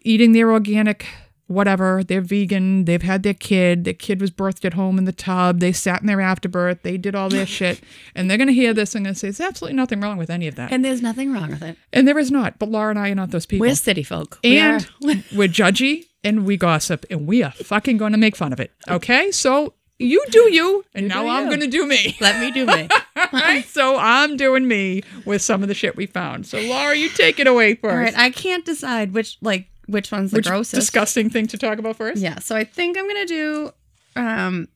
[0.04, 1.06] eating their organic
[1.52, 2.04] whatever.
[2.04, 2.86] They're vegan.
[2.86, 3.84] They've had their kid.
[3.84, 5.60] Their kid was birthed at home in the tub.
[5.60, 6.82] They sat in their afterbirth.
[6.82, 7.82] They did all their shit.
[8.16, 10.30] And they're going to hear this and going to say, there's absolutely nothing wrong with
[10.30, 10.72] any of that.
[10.72, 11.78] And, there's nothing wrong with it.
[11.94, 12.58] And there is not.
[12.58, 13.68] But Laura and I are not those people.
[13.68, 14.40] We're city folk.
[14.44, 18.36] We and are- we're judgy and we gossip and we are fucking going to make
[18.36, 18.72] fun of it.
[18.90, 19.32] Okay?
[19.32, 20.84] So you do you.
[20.96, 22.18] And now I'm going to do me.
[22.20, 22.88] let me do me.
[23.40, 23.66] right?
[23.66, 26.46] So I'm doing me with some of the shit we found.
[26.48, 27.92] So Laura, you take it away first.
[27.94, 30.76] All right, I can't decide which like which one's the Which grossest.
[30.76, 32.22] disgusting thing to talk about first?
[32.22, 33.72] Yeah, so I think I'm gonna do
[34.16, 34.68] um,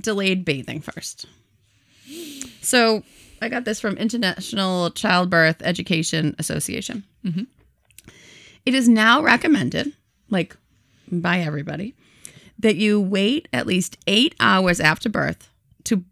[0.00, 1.26] delayed bathing first.
[2.62, 3.02] So
[3.42, 7.04] I got this from International Childbirth Education Association.
[8.64, 9.92] It is now recommended,
[10.30, 10.56] like
[11.10, 11.94] by everybody,
[12.58, 15.48] that you wait at least eight hours after birth
[15.84, 16.02] to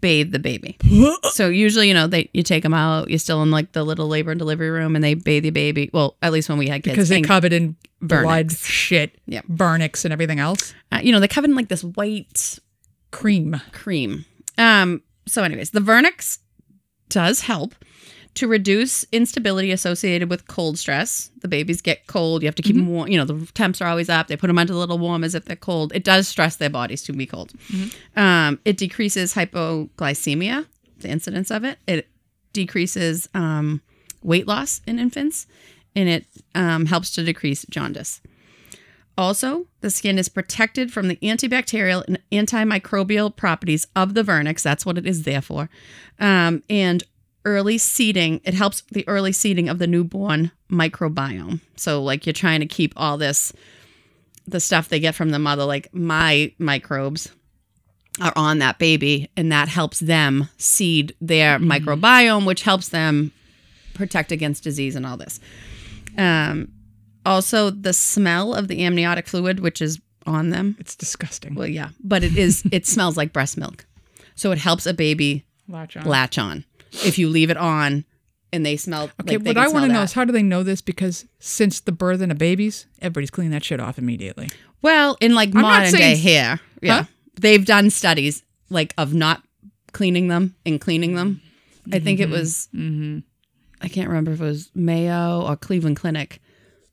[0.00, 0.76] bathe the baby.
[1.32, 4.08] so usually, you know, they you take them out, you're still in like the little
[4.08, 5.90] labor and delivery room, and they bathe the baby.
[5.92, 10.04] Well, at least when we had kids, Because they're covered in blood, shit, yeah, Vernix
[10.04, 10.74] and everything else.
[10.92, 12.58] uh, you know, they covered in like this white
[13.10, 13.60] Cream.
[13.72, 14.24] cream.
[14.58, 16.38] Um, so, anyways, the Vernix
[17.08, 17.74] does help
[18.40, 21.30] to reduce instability associated with cold stress.
[21.42, 22.40] The babies get cold.
[22.42, 23.08] You have to keep them warm.
[23.08, 24.28] You know, the temps are always up.
[24.28, 25.92] They put them under a little warm as if they're cold.
[25.94, 27.52] It does stress their bodies to be cold.
[28.16, 30.64] Um, it decreases hypoglycemia,
[31.00, 31.80] the incidence of it.
[31.86, 32.08] It
[32.54, 33.82] decreases um,
[34.22, 35.46] weight loss in infants,
[35.94, 36.24] and it
[36.54, 38.22] um, helps to decrease jaundice.
[39.18, 44.62] Also, the skin is protected from the antibacterial and antimicrobial properties of the vernix.
[44.62, 45.68] That's what it is there for.
[46.18, 47.04] Um, and
[47.44, 51.60] early seeding, it helps the early seeding of the newborn microbiome.
[51.76, 53.52] So, like, you're trying to keep all this,
[54.46, 57.30] the stuff they get from the mother, like my microbes,
[58.20, 63.32] are on that baby, and that helps them seed their microbiome, which helps them
[63.94, 65.40] protect against disease and all this.
[66.18, 66.68] Um,
[67.24, 70.76] also, the smell of the amniotic fluid, which is on them.
[70.78, 71.54] It's disgusting.
[71.54, 72.62] Well, yeah, but it is.
[72.72, 73.86] It smells like breast milk,
[74.34, 76.04] so it helps a baby Latch on.
[76.04, 76.64] latch on.
[76.92, 78.04] If you leave it on,
[78.52, 79.04] and they smell.
[79.20, 80.80] Okay, like they what I want to know is how do they know this?
[80.80, 84.48] Because since the birthing of babies, everybody's cleaning that shit off immediately.
[84.82, 87.04] Well, in like not modern day saying- here, yeah, Huh?
[87.38, 89.42] they've done studies like of not
[89.92, 91.40] cleaning them and cleaning them.
[91.92, 92.32] I think it mm-hmm.
[92.32, 92.68] was.
[92.74, 93.18] Mm-hmm.
[93.82, 96.40] I can't remember if it was Mayo or Cleveland Clinic.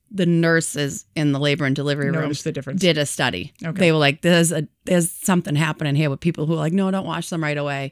[0.09, 3.53] The nurses in the labor and delivery room did a study.
[3.63, 3.77] Okay.
[3.77, 6.89] They were like, "There's a there's something happening here with people who are like, no,
[6.89, 7.91] don't wash them right away,"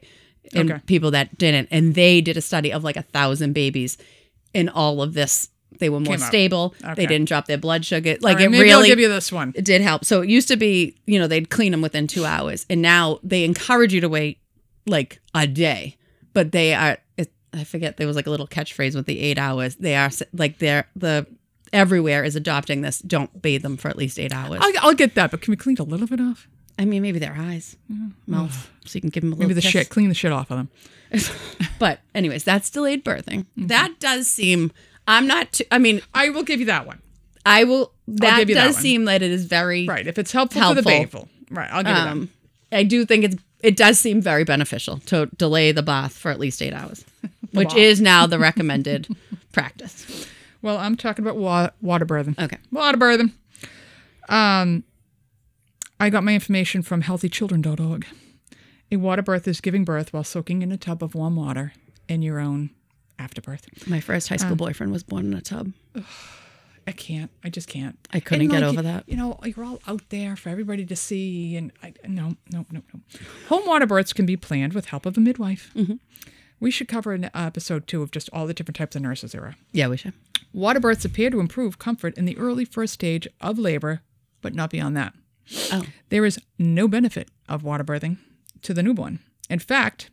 [0.54, 0.80] and Okay.
[0.86, 1.68] people that didn't.
[1.70, 3.98] And they did a study of like a thousand babies,
[4.54, 5.48] in all of this.
[5.78, 6.74] They were more stable.
[6.82, 6.94] Okay.
[6.94, 8.16] They didn't drop their blood sugar.
[8.22, 9.52] Like right, it maybe really I'll give you this one.
[9.54, 10.06] it did help.
[10.06, 13.20] So it used to be, you know, they'd clean them within two hours, and now
[13.22, 14.38] they encourage you to wait
[14.86, 15.96] like a day.
[16.32, 19.36] But they are, it, I forget, there was like a little catchphrase with the eight
[19.38, 19.74] hours.
[19.76, 21.26] They are like they're the
[21.72, 23.00] everywhere is adopting this.
[23.00, 24.60] Don't bathe them for at least eight hours.
[24.62, 26.48] I'll, I'll get that, but can we clean a little bit off?
[26.78, 27.76] I mean, maybe their eyes,
[28.26, 29.70] mouth, so you can give them a little Maybe the kiss.
[29.70, 30.68] shit, clean the shit off of them.
[31.78, 33.40] But anyways, that's delayed birthing.
[33.58, 33.66] Mm-hmm.
[33.68, 34.72] That does seem.
[35.06, 35.52] I'm not.
[35.52, 37.00] Too, I mean, I will give you that one.
[37.44, 37.92] I will.
[38.08, 38.82] That give you that does one.
[38.82, 40.06] seem that it is very Right.
[40.06, 41.22] If it's helpful, for the Helpful.
[41.22, 41.30] baby.
[41.50, 41.68] Right.
[41.70, 42.08] I'll give you that.
[42.08, 42.30] um,
[42.72, 46.38] I do think it's it does seem very beneficial to delay the bath for at
[46.40, 47.04] least eight hours,
[47.52, 47.78] which bath.
[47.78, 49.08] is now the recommended
[49.52, 50.26] practice.
[50.62, 52.38] Well, I'm talking about wa- water birthing.
[52.42, 52.58] Okay.
[52.72, 53.32] Water birthing.
[54.28, 54.82] Um,
[55.98, 58.06] I got my information from healthychildren.org.
[58.92, 61.72] A water birth is giving birth while soaking in a tub of warm water
[62.08, 62.70] in your own
[63.18, 63.66] afterbirth.
[63.88, 65.72] My first high school Um, boyfriend was born in a tub.
[66.86, 67.30] I can't.
[67.42, 67.98] I just can't.
[68.12, 69.08] I couldn't get over that.
[69.08, 72.82] You know, you're all out there for everybody to see, and I, no, no, no,
[72.94, 73.00] no.
[73.48, 75.72] Home water births can be planned with help of a midwife.
[75.74, 75.94] Mm-hmm.
[76.60, 79.42] We should cover an episode two of just all the different types of nurses there
[79.44, 79.56] are.
[79.72, 80.12] Yeah, we should.
[80.52, 84.02] Water births appear to improve comfort in the early first stage of labor,
[84.40, 85.12] but not beyond that.
[85.72, 88.18] Oh, There is no benefit of water birthing
[88.62, 89.20] to the newborn.
[89.48, 90.10] In fact,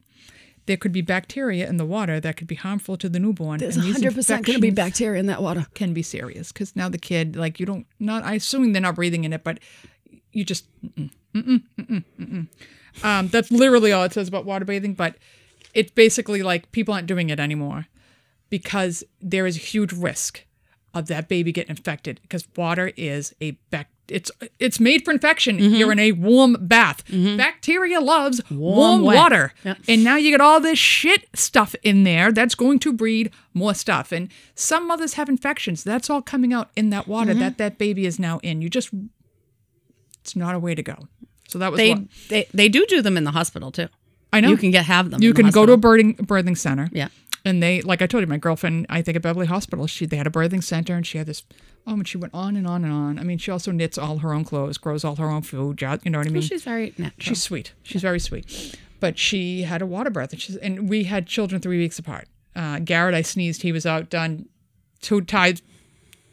[0.65, 3.59] there could be bacteria in the water that could be harmful to the newborn.
[3.59, 5.65] there's and 100 percent going to be bacteria in that water.
[5.73, 8.23] Can be serious because now the kid, like you don't, not.
[8.23, 9.59] I assuming they're not breathing in it, but
[10.31, 10.67] you just.
[10.83, 12.47] Mm-mm, mm-mm, mm-mm.
[13.03, 15.15] Um, that's literally all it says about water bathing, but
[15.73, 17.87] it's basically like people aren't doing it anymore
[18.49, 20.45] because there is a huge risk
[20.93, 24.29] of that baby getting infected because water is a bac it's
[24.59, 25.57] it's made for infection.
[25.57, 25.75] Mm-hmm.
[25.75, 27.03] You're in a warm bath.
[27.09, 29.15] Bacteria loves warm, wet.
[29.15, 29.53] water.
[29.63, 29.77] Yep.
[29.87, 33.73] And now you get all this shit stuff in there that's going to breed more
[33.73, 34.11] stuff.
[34.11, 35.83] And some mothers have infections.
[35.83, 37.39] That's all coming out in that water Mm-hmm.
[37.39, 38.61] that that baby is now in.
[38.61, 38.89] You just
[40.21, 41.07] it's not a way to go.
[41.47, 42.09] So that was They, one.
[42.29, 43.87] they they do do them in the hospital too.
[44.31, 45.21] I know You can get have them.
[45.21, 46.89] you in the can go to a birthing birthing center.
[46.91, 47.09] Yeah.
[47.45, 50.15] And they, like I told you, my girlfriend, I think at Beverly Hospital, she they
[50.15, 51.43] had a birthing center, and she had this.
[51.85, 53.19] Oh, and she went on and on and on.
[53.19, 55.81] I mean, she also knits all her own clothes, grows all her own food.
[55.81, 56.41] You know what I mean?
[56.41, 57.11] She's very natural.
[57.17, 57.73] She's sweet.
[57.83, 58.79] She's very sweet.
[59.01, 62.29] But she had a water birth, and she's and we had children three weeks apart.
[62.55, 63.63] Uh, Garrett, I sneezed.
[63.63, 64.47] He was out done,
[65.01, 65.61] two tied,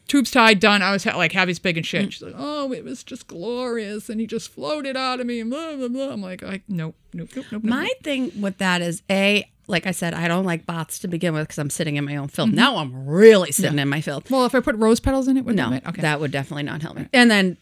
[0.06, 0.80] tubes tied, done.
[0.80, 2.12] I was ha- like Happy's big and shit.
[2.12, 5.40] She's like, oh, it was just glorious, and he just floated out of me.
[5.40, 6.12] And blah blah blah.
[6.12, 7.64] I'm like, like nope, nope, nope, nope.
[7.64, 7.70] nope.
[7.70, 11.32] My thing with that is a like I said, I don't like bots to begin
[11.32, 12.48] with because I'm sitting in my own filth.
[12.48, 12.56] Mm-hmm.
[12.56, 14.30] Now I'm really sitting in my filth.
[14.30, 16.02] Well, if I put rose petals in it, would No, that okay?
[16.02, 17.06] that would definitely not help me.
[17.12, 17.56] And then,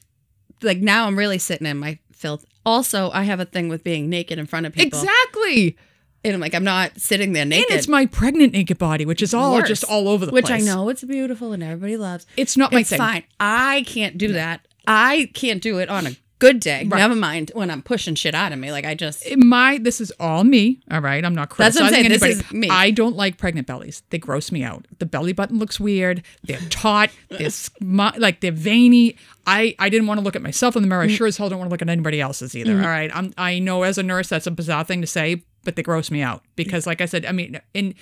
[0.63, 2.45] like now, I'm really sitting in my filth.
[2.67, 5.77] Also, I have a thing with being naked in front of people, exactly.
[6.25, 7.71] and I'm like, I'm not sitting there naked.
[7.71, 9.69] And it's my pregnant naked body, which is all Worse.
[9.69, 10.63] just all over the which place.
[10.63, 12.27] Which I know it's beautiful and everybody loves.
[12.37, 12.99] It's not my It's thing.
[12.99, 13.23] fine.
[13.41, 14.67] I can't do that.
[14.87, 16.84] I can't do it on a good day.
[16.84, 18.70] Never mind when I'm pushing shit out of me.
[18.72, 21.24] Like I just my this is all me all right?
[21.24, 22.09] I'm not That's what I'm saying.
[22.09, 22.68] This is me.
[22.70, 24.03] i don't like pregnant bellies.
[24.11, 24.86] They gross me out.
[24.99, 26.22] The belly button looks weird.
[26.45, 27.11] They're taut.
[27.28, 29.16] They're sm- like they're veiny.
[29.47, 30.91] I i didn't want to look at myself in the Mm.
[30.91, 31.03] mirror.
[31.03, 33.11] I sure as hell don't want to look at anybody else's either all right?
[33.14, 36.11] I'm i know as a nurse that's a bizarre thing to say but they gross
[36.11, 37.95] me out because like i said i mean in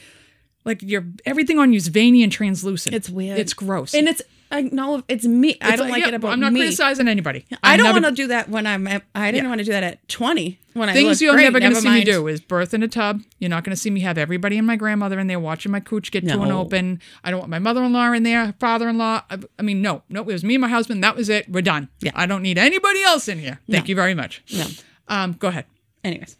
[0.67, 3.39] like your everything on you is veiny and translucent It's weird.
[3.39, 5.57] it's gross and it's I know it's me.
[5.61, 6.33] I don't like yeah, it about me.
[6.35, 6.61] i'm not me.
[6.61, 8.87] criticizing anybody I I've don't want to do that when I'm.
[9.13, 11.43] I didn't want to do that at 20 when I Things you're great.
[11.45, 13.23] never going to see me do is birth in a tub.
[13.41, 15.81] You're not going to see me have everybody and my grandmother in there watching my
[15.81, 17.01] cooch get to an open.
[17.25, 19.23] I don't want my mother-in-law in there, father-in-law.
[19.29, 21.03] I, I mean, no, no, it was me and my husband.
[21.03, 21.51] That was it.
[21.51, 21.89] We're done.
[22.01, 22.13] Yeah.
[22.15, 23.59] I don't need anybody else in here.
[23.69, 23.89] Thank No.
[23.89, 24.45] you very much.
[24.55, 24.67] No.
[25.09, 25.65] Um, go ahead.
[26.05, 26.37] Anyways.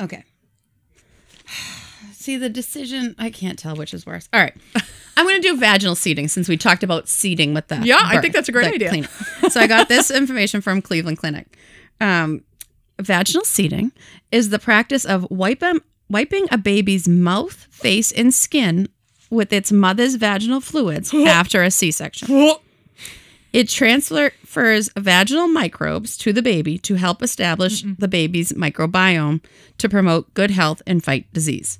[0.00, 0.22] Okay.
[2.24, 3.14] See the decision.
[3.18, 4.30] I can't tell which is worse.
[4.32, 4.54] All right.
[5.18, 7.82] I'm going to do vaginal seeding since we talked about seeding with the.
[7.84, 9.06] Yeah, I think that's a great idea.
[9.50, 11.58] So I got this information from Cleveland Clinic.
[12.00, 12.42] Um,
[12.98, 13.92] vaginal seeding
[14.32, 18.88] is the practice of wiping wiping a baby's mouth, face, and skin
[19.28, 22.54] with its mother's vaginal fluids after a C-section.
[23.54, 29.40] It transfers vaginal microbes to the baby to help establish the baby's microbiome
[29.78, 31.78] to promote good health and fight disease.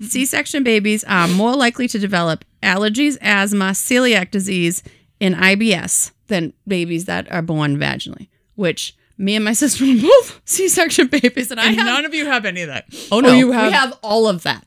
[0.00, 4.82] C section babies are more likely to develop allergies, asthma, celiac disease,
[5.20, 10.40] and IBS than babies that are born vaginally, which me and my sister were both
[10.44, 11.86] C section babies, and I And have.
[11.86, 12.84] none of you have any of that.
[13.10, 13.30] oh, no.
[13.30, 14.66] Oh, you have, we have all of that.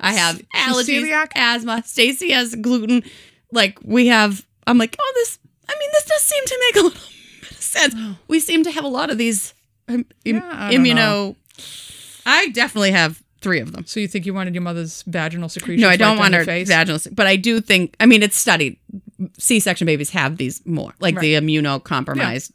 [0.00, 1.28] I have allergies, celiac?
[1.36, 1.82] asthma.
[1.86, 3.02] Stacy has gluten.
[3.50, 4.44] Like we have.
[4.66, 5.38] I'm like, oh, this.
[5.68, 7.00] I mean, this does seem to make a little
[7.40, 7.94] bit of sense.
[8.28, 9.54] We seem to have a lot of these
[9.88, 11.36] um, im- Yeah, I don't immuno.
[12.26, 13.84] I definitely have three of them.
[13.86, 15.82] So you think you wanted your mother's vaginal secretion?
[15.82, 16.68] No, I don't want her face?
[16.68, 17.94] vaginal, but I do think.
[18.00, 18.78] I mean, it's studied.
[19.38, 22.52] C-section babies have these more, like the immunocompromised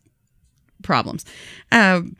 [0.83, 1.25] problems.
[1.71, 2.15] Um,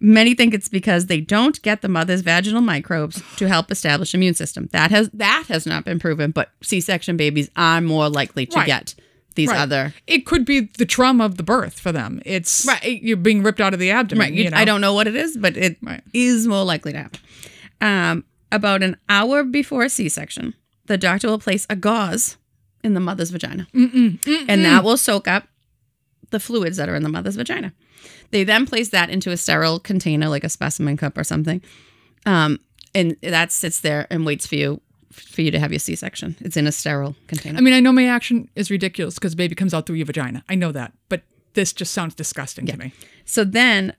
[0.00, 4.34] many think it's because they don't get the mother's vaginal microbes to help establish immune
[4.34, 4.68] system.
[4.72, 8.66] That has that has not been proven, but C-section babies are more likely to Right.
[8.66, 8.94] get
[9.34, 9.58] these Right.
[9.60, 9.94] other.
[10.06, 12.20] It could be the trauma of the birth for them.
[12.24, 13.02] It's Right.
[13.02, 14.20] You're being ripped out of the abdomen.
[14.26, 14.32] Right.
[14.32, 14.56] You, you know?
[14.56, 15.76] I don't know what it is, but it
[16.12, 16.50] is Right.
[16.50, 17.20] more likely to happen.
[17.80, 20.54] Um, about an hour before a C-section,
[20.86, 22.36] the doctor will place a gauze
[22.84, 24.18] in the mother's vagina, and
[24.64, 25.48] that will soak up
[26.30, 27.72] the fluids that are in the mother's vagina.
[28.30, 31.62] They then place that into a sterile container, like a specimen cup or something,
[32.26, 32.60] um,
[32.94, 34.80] and that sits there and waits for you
[35.14, 36.36] for you to have your C-section.
[36.40, 37.58] It's in a sterile container.
[37.58, 40.44] I mean, I know my action is ridiculous because baby comes out through your vagina.
[40.48, 41.22] I know that, but
[41.54, 42.92] this just sounds disgusting to me.
[43.24, 43.94] So then,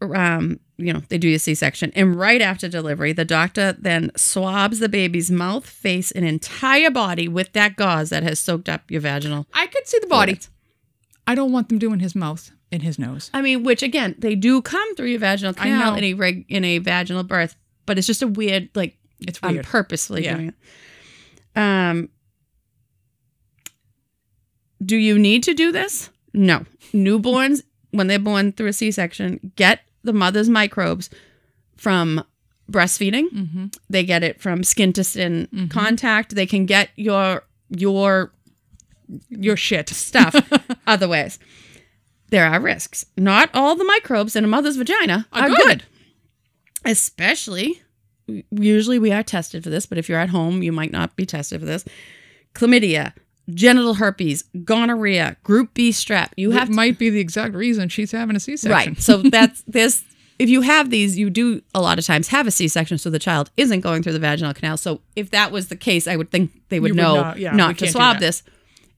[0.00, 1.90] um, you know, they do your C section.
[1.96, 7.26] And right after delivery, the doctor then swabs the baby's mouth, face, and entire body
[7.26, 10.32] with that gauze that has soaked up your vaginal I could see the body.
[10.34, 10.50] fluids.
[11.26, 13.30] I don't want them doing his mouth and his nose.
[13.32, 16.64] I mean, which again, they do come through your vaginal canal in a reg- in
[16.64, 17.56] a vaginal birth,
[17.86, 19.66] but it's just a weird, like, It's I'm weird.
[19.66, 20.34] purposefully Yeah.
[20.36, 20.54] doing it.
[21.58, 22.08] Um,
[24.84, 26.10] do you need to do this?
[26.32, 26.64] No.
[26.92, 31.10] Newborns, when they're born through a C-section, get the mother's microbes
[31.76, 32.22] from
[32.70, 33.24] breastfeeding.
[33.32, 33.66] Mm-hmm.
[33.90, 36.34] They get it from skin to skin contact.
[36.34, 38.32] They can get your your
[39.30, 39.88] Your shit.
[39.88, 40.34] stuff
[40.86, 41.38] other ways.
[42.30, 43.06] There are risks.
[43.16, 45.58] Not all the microbes in a mother's vagina Are are, good.
[45.66, 45.82] good.
[46.84, 47.82] especially
[48.50, 51.26] usually we are tested for this, but if you're at home, you might not be
[51.26, 51.84] tested for this.
[52.54, 53.12] Chlamydia,
[53.54, 56.30] genital herpes, gonorrhea, group B strep.
[56.36, 58.70] You have It might be the exact reason she's having a C-section.
[58.94, 59.00] Right.
[59.00, 60.04] So that's this.
[60.38, 63.18] If you have these, you do a lot of times have a C-section, so the
[63.18, 64.76] child isn't going through the vaginal canal.
[64.76, 67.76] So if that was the case, I would think they would know know, yeah, not
[67.78, 68.42] to swab this.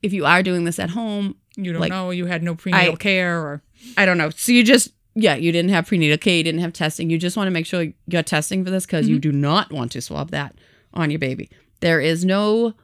[0.02, 2.10] If you are doing this at home, You don't Like, know.
[2.10, 3.62] You had no prenatal I- care or
[3.96, 4.30] I don't know.
[4.30, 7.10] So you just yeah, you didn't have prenatal care, you didn't have testing.
[7.10, 9.92] You just want to make sure you're testing for this because you do not want
[9.92, 10.54] to swab that
[10.94, 11.50] on your baby.
[11.80, 12.74] There is no,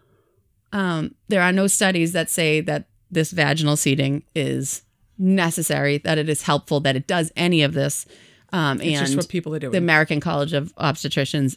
[0.72, 4.82] um, there are no studies that say that this vaginal seeding is
[5.18, 8.06] necessary, that it is helpful, that it does any of this.
[8.52, 9.72] Um, it's just what people are doing.
[9.72, 11.56] the American College of Obstetricians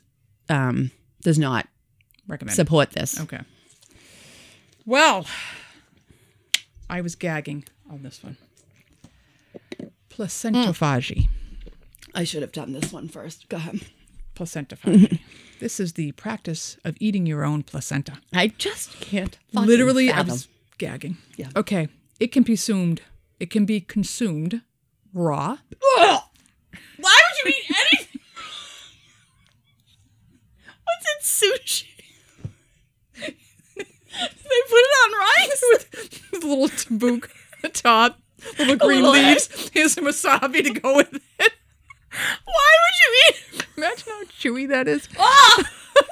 [0.49, 0.91] um,
[1.21, 1.67] does not
[2.27, 2.55] Recommend.
[2.55, 3.19] support this.
[3.19, 3.39] Okay.
[4.85, 5.25] Well,
[6.89, 8.37] I was gagging on this one.
[10.09, 11.27] Placentophagy.
[12.13, 13.49] I should have done this one first.
[13.49, 13.81] Go ahead.
[14.35, 15.19] Placentophagy.
[15.59, 18.13] this is the practice of eating your own placenta.
[18.33, 19.37] I just can't.
[19.53, 20.47] Literally, I was
[20.77, 21.17] gagging.
[21.35, 21.49] Yeah.
[21.55, 21.87] Okay.
[22.19, 23.01] It can be consumed.
[23.39, 24.61] It can be consumed
[25.13, 25.57] raw.
[25.99, 26.21] Ugh.
[26.97, 28.21] Why would you eat anything?
[30.83, 31.85] What's in sushi?
[33.15, 35.63] they put it on rice.
[36.31, 38.19] with a little tabook at the top,
[38.57, 39.25] little green little egg.
[39.33, 39.69] leaves.
[39.73, 41.53] Here's some wasabi to go with it.
[42.45, 43.65] Why would you eat?
[43.77, 45.07] Imagine how chewy that is.
[45.17, 45.63] Oh,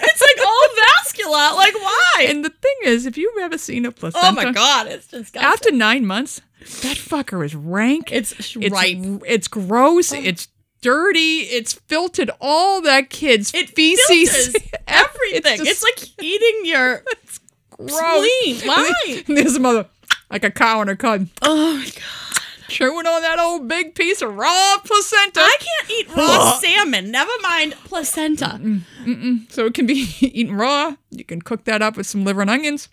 [0.02, 1.56] it's like all vascular.
[1.56, 2.26] Like why?
[2.30, 5.08] And the thing is, if you've ever seen a oh placenta, Oh my god, it's
[5.08, 5.42] disgusting.
[5.42, 6.42] after nine months,
[6.82, 8.12] that fucker is rank.
[8.12, 8.98] it's, it's right.
[9.26, 10.12] It's gross.
[10.14, 10.48] Um, it's
[10.82, 11.40] dirty.
[11.42, 14.56] It's filtered all that kid's It feces.
[14.88, 15.58] everything.
[15.58, 17.40] just It's, like eating your It's
[17.72, 17.92] gross.
[17.98, 18.68] spleen.
[18.68, 19.24] Why?
[19.28, 19.88] And there's a mother,
[20.30, 22.42] like a cow in a cud, Oh my god.
[22.68, 25.40] chewing on that old big piece of raw placenta.
[25.40, 27.12] I can't eat raw salmon.
[27.12, 28.60] Never mind placenta.
[28.62, 29.52] Mm mm.
[29.52, 30.96] So it can be eaten raw.
[31.12, 32.90] You can cook that up with some liver and onions,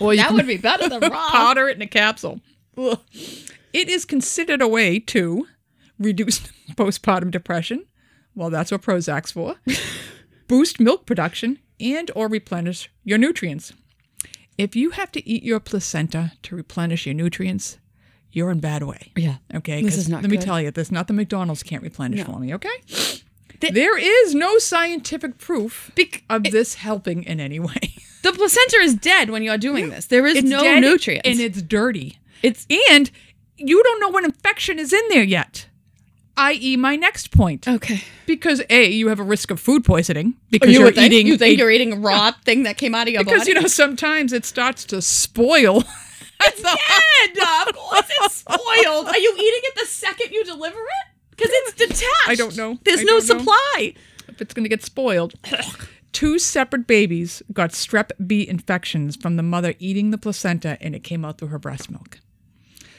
[0.00, 1.30] or That would be better than raw.
[1.30, 2.40] powder it in a capsule.
[2.76, 2.98] Ugh.
[3.72, 5.46] It is considered a way to
[5.98, 6.40] reduce
[6.74, 7.84] postpartum depression.
[8.34, 9.56] Well, that's what Prozac's for.
[10.48, 13.72] Boost milk production and or replenish your nutrients.
[14.58, 17.78] If you have to eat your placenta to replenish your nutrients,
[18.32, 19.12] you're in bad way.
[19.16, 19.36] Yeah.
[19.54, 22.24] Okay, This is not let me tell you, this not the McDonald's can't replenish No.
[22.34, 22.52] for me.
[22.54, 22.68] Okay,
[23.60, 27.94] The- there is no scientific proof Bec- of this helping in any way.
[28.22, 30.06] The placenta is dead when you're doing this.
[30.06, 31.22] There is It's no nutrients.
[31.26, 32.18] and it's dirty.
[32.42, 33.08] it's And
[33.56, 35.67] you don't know what infection is in there yet.
[36.38, 37.66] I.e., my next point.
[37.68, 38.02] okay.
[38.26, 41.26] Because A, you have a risk of food poisoning oh, because You are think, eating
[41.26, 43.50] you think a- you're eating a raw thing that came out of your because body?
[43.52, 45.82] you know sometimes it starts to spoil.
[46.42, 47.68] it's dead.
[47.68, 49.06] Of course it's spoiled.
[49.08, 51.06] Are you eating it the second you deliver it?
[51.30, 52.04] Because it's detached.
[52.28, 52.78] I don't know.
[52.84, 53.20] There's I no know.
[53.20, 53.94] supply.
[54.28, 55.34] if it's going to get spoiled.
[56.12, 61.04] Two separate babies got strep B infections from the mother eating the placenta and it
[61.04, 62.18] came out through her breast milk.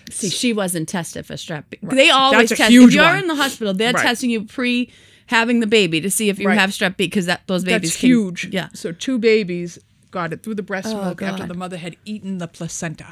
[0.09, 1.65] See, she wasn't tested for strep.
[1.69, 1.77] B.
[1.83, 2.71] They always That's test.
[2.71, 3.19] if you're one.
[3.19, 4.01] in the hospital, they're Right.
[4.03, 4.91] testing you pre
[5.27, 6.57] having the baby to see if you Right.
[6.57, 8.49] have strep B because that those babies That's can- huge.
[8.51, 8.69] Yeah.
[8.73, 9.77] So two babies
[10.11, 13.05] got it through the breast Oh, milk after the mother had eaten the placenta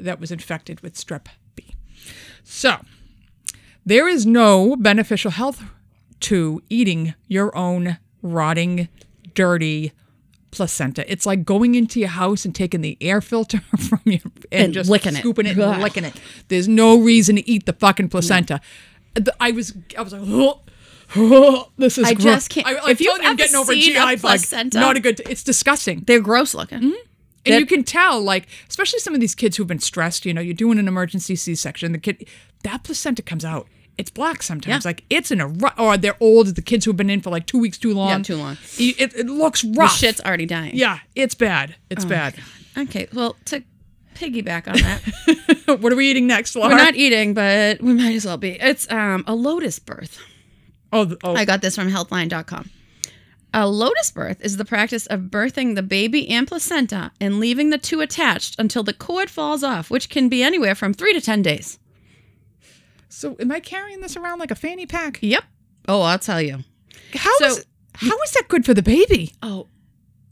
[0.00, 1.74] that was infected with strep B.
[2.44, 2.78] So
[3.84, 5.62] there is no beneficial health
[6.20, 8.88] to eating your own rotting,
[9.34, 9.92] dirty
[10.50, 11.10] placenta.
[11.10, 14.20] It's like going into your house and taking the air filter from your
[14.50, 15.18] and, And just licking it.
[15.20, 15.72] scooping it, Ugh.
[15.74, 16.14] and licking it.
[16.48, 18.60] There's no reason to eat the fucking placenta.
[19.14, 20.60] The- I was I was like, oh,
[21.16, 24.16] oh, this is I gross." just can't- I, I'm if you've I'm getting over GI
[24.16, 24.40] bug.
[24.74, 25.20] Not a good.
[25.28, 26.04] It's disgusting.
[26.06, 26.78] They're gross looking.
[26.78, 26.92] Mm-hmm.
[27.46, 30.34] And That- you can tell, like, especially some of these kids who've been stressed, you
[30.34, 32.26] know, you're doing an emergency C section, the kid,
[32.64, 33.68] that placenta comes out.
[33.98, 34.84] It's black sometimes.
[34.84, 34.88] Yeah.
[34.88, 37.46] Like, it's in a, ru- or they're old, the kids who've been in for like
[37.46, 38.08] two weeks too long.
[38.10, 38.56] Yeah, too long.
[38.78, 39.96] It, it, looks The rough.
[39.96, 40.76] shit's already dying.
[40.76, 41.74] Yeah, it's bad.
[41.90, 42.34] It's bad.
[42.76, 43.08] Okay.
[43.12, 43.62] Well, to
[44.14, 46.70] piggyback on that, what are we eating next, Laura?
[46.70, 48.50] we're not eating, but we might as well be.
[48.60, 50.18] It's um a lotus birth.
[50.92, 52.70] oh, the- oh I got this from healthline.com.
[53.54, 57.78] A lotus birth is the practice of birthing the baby and placenta and leaving the
[57.78, 61.42] two attached until the cord falls off, which can be anywhere from three to 10
[61.42, 61.78] days.
[63.18, 65.18] So am I carrying this around like a fanny pack?
[65.22, 65.44] Yep.
[65.88, 66.58] Oh, I'll tell you.
[67.14, 67.62] How is So-
[67.94, 69.32] how is that good for the baby?
[69.42, 69.66] Oh,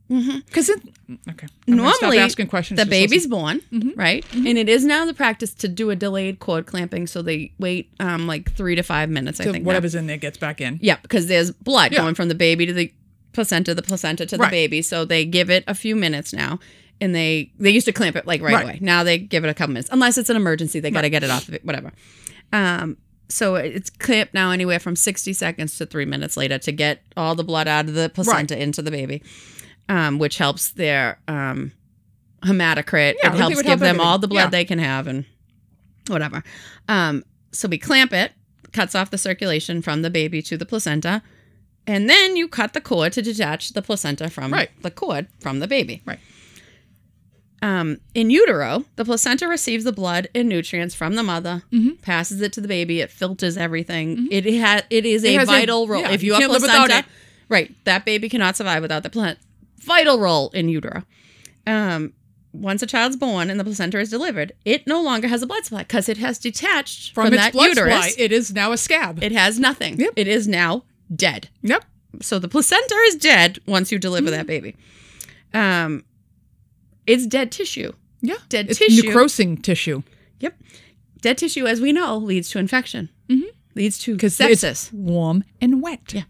[0.09, 0.39] Mm-hmm.
[0.47, 0.81] Because it,
[1.29, 1.49] okay.
[1.67, 2.79] I'm gonna stop normally asking questions.
[2.79, 3.31] the baby's listen.
[3.31, 3.61] born,
[3.97, 4.25] right?
[4.35, 7.09] And it is now the practice to do a delayed cord clamping.
[7.09, 9.65] So they wait um like three to five minutes, I So think.
[9.65, 9.67] now.
[9.67, 10.79] whatever's in there gets back in.
[10.81, 12.03] Yeah, because there's blood Yeah.
[12.03, 12.93] going from the baby to the
[13.33, 14.51] placenta, the placenta to the Right.
[14.53, 14.81] baby.
[14.81, 16.61] So they give it a few minutes now.
[17.01, 18.63] And they they used to clamp it like right, Right.
[18.65, 18.79] away.
[18.81, 19.89] Now they give it a couple minutes.
[19.91, 21.91] Unless it's an emergency, they got to get it off of it, whatever.
[22.53, 22.97] Um,
[23.29, 27.35] so it's clipped now anywhere from 60 seconds to three minutes later to get all
[27.35, 29.23] the blood out of the placenta into the baby,
[29.89, 31.73] um, which helps their um,
[32.43, 33.15] hematocrit.
[33.23, 34.51] Yeah, it helps give help them all the blood Yeah.
[34.51, 35.25] they can have and
[36.07, 36.45] whatever.
[36.89, 38.33] Um, so we clamp it,
[38.73, 41.23] cuts off the circulation from the baby to the placenta,
[41.87, 44.71] and then you cut the cord to detach the placenta from Right.
[44.83, 46.03] the cord from the baby.
[46.05, 46.21] Right.
[47.63, 52.01] Um, in utero, the placenta receives the blood and nutrients from the mother, Mhm.
[52.03, 53.01] passes it to the baby.
[53.01, 54.29] It filters everything.
[54.31, 56.03] It ha- it is It a has a- vital role.
[56.03, 57.13] yeah, if you you have can't live without placenta, it.
[57.49, 59.41] right, that baby cannot survive without the placenta.
[59.81, 61.05] Vital role in utero.
[61.67, 62.13] Um,
[62.53, 65.65] once a child's born and the placenta is delivered, it no longer has a blood
[65.65, 67.93] supply because it has detached from, From, its that blood uterus.
[68.11, 69.23] supply, it is now a scab.
[69.23, 69.99] It has nothing.
[69.99, 70.13] Yep.
[70.17, 70.85] It is now
[71.15, 71.49] dead.
[71.63, 71.85] yep.
[72.21, 74.37] So the placenta is dead once you deliver Mm-hmm.
[74.37, 74.77] that baby.
[75.55, 76.05] Um,
[77.07, 77.93] it's dead tissue.
[78.23, 78.37] Yeah.
[78.49, 79.03] Dead it's tissue.
[79.09, 80.03] necrosing tissue.
[80.41, 80.55] Yep.
[81.21, 83.11] Dead tissue, as we know, leads to infection.
[83.29, 83.43] Mhm.
[83.75, 84.65] Leads to Because sepsis.
[84.65, 86.13] it's warm and wet.
[86.15, 86.23] Yeah.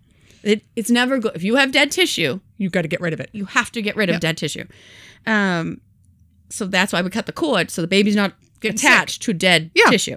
[0.42, 1.32] It, it's never good.
[1.34, 3.30] If you have dead tissue, You've got to get rid of it.
[3.32, 4.20] you have to get rid of Yep.
[4.20, 4.64] dead tissue.
[5.26, 5.80] Um,
[6.50, 9.90] so that's why we cut the cord so the baby's not attached to dead Yeah.
[9.90, 10.16] tissue.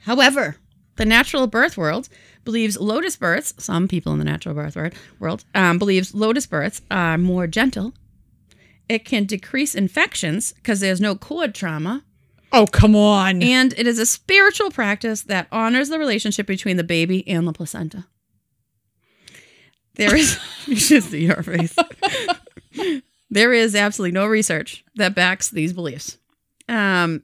[0.00, 0.56] However,
[0.96, 2.08] the natural birth world
[2.44, 3.54] believes lotus births.
[3.58, 7.92] Some people in the natural birth world, world um, believes lotus births are more gentle.
[8.88, 12.04] It can decrease infections because there's no cord trauma,
[12.52, 13.42] Oh, come on.
[13.42, 17.52] and it is a spiritual practice that honors the relationship between the baby and the
[17.52, 18.06] placenta.
[19.94, 21.74] There is, you should see your face.
[23.30, 26.18] there is absolutely no research that backs these beliefs.
[26.68, 27.22] Um,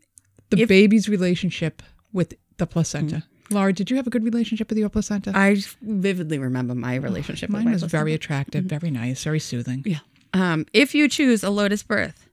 [0.51, 1.83] the if- baby's relationship
[2.13, 3.25] with the placenta.
[3.51, 5.31] Laura, did you have a good relationship with your placenta?
[5.35, 7.97] I vividly remember my relationship with Mine was placenta.
[7.99, 9.83] very attractive, very nice, very soothing.
[9.85, 9.99] Yeah.
[10.35, 12.29] Um, if you choose a lotus birth,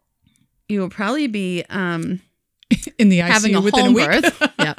[0.67, 2.21] you will probably be um,
[2.97, 4.05] In the ICU having a within home a week.
[4.23, 4.51] birth.
[4.59, 4.73] yeah.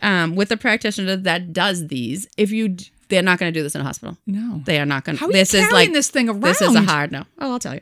[0.00, 2.26] Um, with a practitioner that does these.
[2.36, 4.16] If you, d- they're not going to do this in a hospital.
[4.26, 4.62] No.
[4.64, 5.18] They are not going.
[5.18, 5.30] How to.
[5.30, 6.40] are This you is carrying like this thing around?
[6.40, 7.24] this is a hard no.
[7.38, 7.80] Oh, I'll tell you.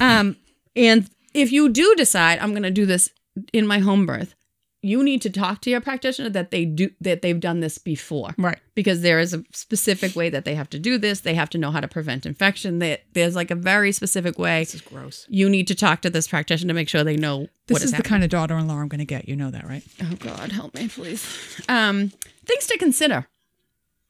[0.00, 0.36] Um,
[0.76, 3.10] and if you do decide I'm going to do this
[3.52, 4.34] in my home birth,
[4.80, 8.30] you need to talk to your practitioner that they do that they've done this before
[8.38, 8.58] Right.
[8.76, 11.20] because there is a specific way that they have to do this.
[11.20, 12.78] They have to know how to prevent infection.
[12.78, 14.60] that there's like a very specific way.
[14.60, 15.26] This is gross.
[15.28, 17.90] You need to talk to this practitioner to make sure they know This what is
[17.92, 19.28] is the kind of daughter-in-law I'm going to get.
[19.28, 19.82] You know that, right?
[20.02, 21.60] oh God, help me, please.
[21.68, 22.12] Um,
[22.46, 23.26] things to consider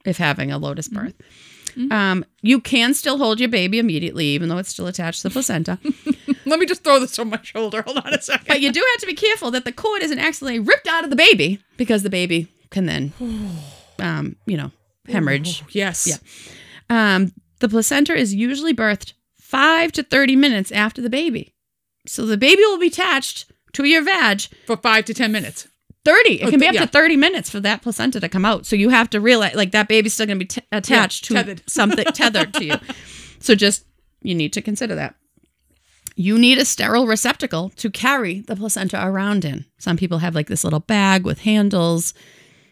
[0.05, 1.14] if having a lotus birth.
[1.93, 5.33] Um, you can still hold your baby immediately, even though it's still attached to the
[5.33, 5.79] placenta.
[6.49, 7.82] Let me just throw this on my shoulder.
[7.82, 8.46] Hold on a second.
[8.49, 11.11] but you do have to be careful that the cord isn't accidentally ripped out of
[11.11, 13.12] the baby because the baby can then,
[13.99, 14.70] um, you know,
[15.09, 15.62] hemorrhage.
[15.70, 16.07] Yes.
[16.07, 16.16] Yeah.
[17.14, 21.55] Um, the placenta is usually birthed five to 30 minutes after the baby.
[22.07, 25.68] So the baby will be attached to your vag For five to ten minutes.
[26.05, 26.40] 30.
[26.40, 26.82] It Oh, can be up yeah.
[26.82, 28.64] to 30 minutes for that placenta to come out.
[28.64, 31.34] So you have to realize, like, that baby's still going to be t- attached to
[31.34, 31.62] tethered.
[31.68, 32.74] something tethered to you.
[33.40, 33.84] So just,
[34.22, 35.14] you need to consider that.
[36.19, 39.64] You need a sterile receptacle to carry the placenta around in.
[39.79, 42.12] Some people have like this little bag with handles.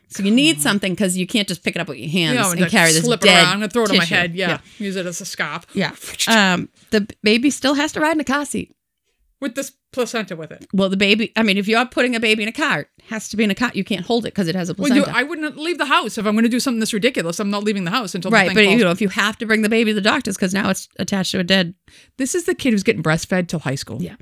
[0.09, 2.51] So you need something because you can't just pick it up with your hands Yeah,
[2.51, 3.53] and like carry this slip it dead around.
[3.53, 4.35] I'm gonna throw it on my head.
[4.35, 4.59] Yeah.
[4.79, 5.65] Use it as a scarf.
[5.75, 5.95] Yeah.
[6.29, 8.75] Um, the baby still has to ride in a car seat.
[9.41, 10.67] With this placenta with it.
[10.73, 13.29] Well, the baby, I mean, if you're putting a baby in a car, it has
[13.31, 13.71] to be in a car.
[13.75, 15.11] You can't hold it because it has a Well, placenta.
[15.11, 17.39] you, I wouldn't leave the house if I'm going to do something this ridiculous.
[17.41, 18.55] I'm not leaving the house until the right.
[18.55, 18.77] But, falls.
[18.79, 20.89] you know, if you have to bring the baby to the doctor's because now it's
[20.99, 21.75] attached to a dead.
[22.17, 24.03] This is the kid who's getting breastfed till high school.
[24.03, 24.17] Yeah.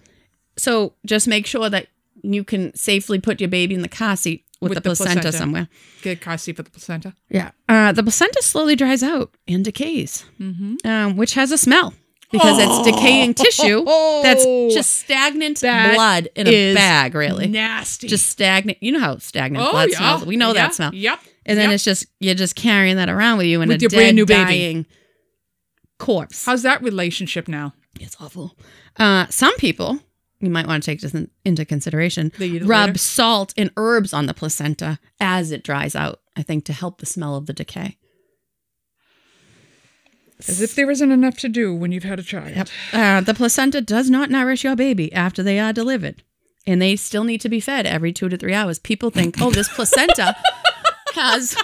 [0.56, 1.88] So just make sure that
[2.22, 5.20] you can safely put your baby in the car seat with, With the, the placenta,
[5.22, 5.36] placenta.
[5.38, 5.68] somewhere.
[6.02, 7.14] Get a car seat for the placenta.
[7.28, 7.50] Yeah.
[7.68, 10.76] Uh, the placenta slowly dries out and decays, Mm-hmm.
[10.86, 11.92] um, which has a smell
[12.38, 15.66] because it's decaying tissue that's just stagnant Oh.
[15.66, 17.46] That blood in a bag, really.
[17.46, 18.08] Nasty.
[18.08, 18.78] Just stagnant.
[18.82, 19.96] You know how stagnant oh, blood yeah.
[19.98, 20.26] smells.
[20.26, 20.54] We know Yeah.
[20.64, 20.94] that smell.
[20.94, 21.20] Yep.
[21.46, 21.74] And then Yep.
[21.74, 24.16] it's just you're just carrying that around with you in With a your dead, brand
[24.16, 24.44] new baby.
[24.44, 24.86] dying
[25.98, 26.44] corpse.
[26.44, 27.74] How's that relationship now?
[28.00, 28.56] It's awful.
[28.98, 29.98] Uh, some people
[30.40, 32.32] you might want to take this in, into consideration.
[32.38, 32.98] They eat it Rub later?
[32.98, 36.20] salt and herbs on the placenta as it dries out.
[36.36, 37.96] I think to help the smell of the decay.
[40.48, 42.68] As if there isn't enough to do when you've had a child.
[42.92, 46.22] Uh, the placenta does not nourish your baby after they are delivered,
[46.66, 48.78] and they still need to be fed every two to three hours.
[48.78, 50.36] People think, oh, this placenta
[51.14, 51.56] has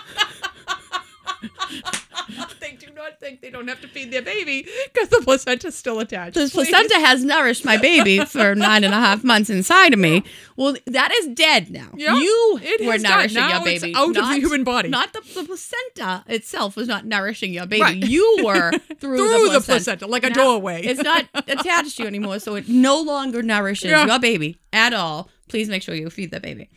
[3.11, 6.35] not think they don't have to feed their baby because the placenta's still attached.
[6.35, 6.71] The Please.
[6.71, 10.23] placenta has nourished my baby for nine and a half months inside of me.
[10.57, 11.89] Well, that is dead now.
[11.97, 14.89] Yeah, you it were nourishing your it's baby, out of the human body.
[14.89, 17.83] Not the, the placenta itself was not nourishing your baby.
[17.83, 17.97] Right.
[17.97, 19.65] You were through, Through the, the placenta.
[19.65, 20.83] placenta, like a Now, doorway.
[20.83, 24.07] It's not attached to you anymore, so it no longer nourishes Yeah.
[24.07, 25.29] your baby at all.
[25.49, 26.71] Please make sure you feed the baby.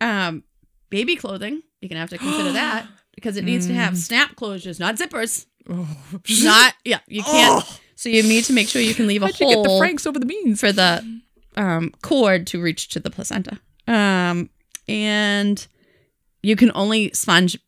[0.00, 0.44] Um,
[0.90, 4.78] baby clothing, you're gonna have to consider that because it needs to have snap closures,
[4.78, 5.46] not zippers.
[5.68, 5.88] Oh.
[6.42, 7.80] Not yeah, you can't.
[7.96, 9.78] So you need to make sure you can leave a How'd you get the hole
[9.78, 10.60] Franks over the beans?
[10.60, 11.20] for the
[11.56, 13.58] um, cord to reach to the placenta.
[13.88, 14.50] Um,
[14.88, 15.66] and
[16.42, 17.58] you can only sponge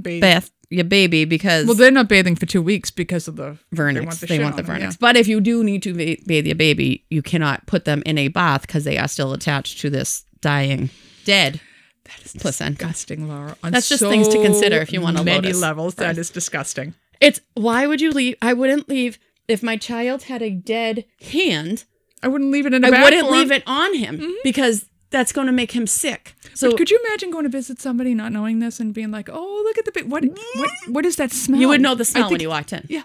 [0.00, 0.20] Baby.
[0.20, 3.94] bath your baby because Well, they're not bathing for two weeks because of the vernix.
[3.94, 4.80] They want the, They shit want the on them, vernix.
[4.92, 4.96] yeah.
[5.00, 8.18] But if you do need to ba- bathe your baby, you cannot put them in
[8.18, 10.90] a bath because they are still attached to this dying,
[11.24, 11.60] dead
[12.04, 12.72] That is placenta.
[12.78, 13.56] disgusting, Laura.
[13.62, 15.94] On That's just things to so consider if you wanna many Lotus levels.
[15.94, 16.94] That is disgusting.
[17.20, 18.36] It's why would you leave?
[18.40, 21.84] I wouldn't leave if my child had a dead hand.
[22.22, 23.40] I wouldn't leave it in a I wouldn't for him.
[23.40, 24.32] leave it on him mm-hmm.
[24.42, 26.34] because that's going to make him sick.
[26.54, 29.62] So Could you imagine going to visit somebody not knowing this and being like, "Oh,
[29.64, 30.08] look at the bit.
[30.08, 30.24] What
[30.56, 32.84] what what is that smell?" you would know the smell when think- you walked in.
[32.88, 33.02] Yeah.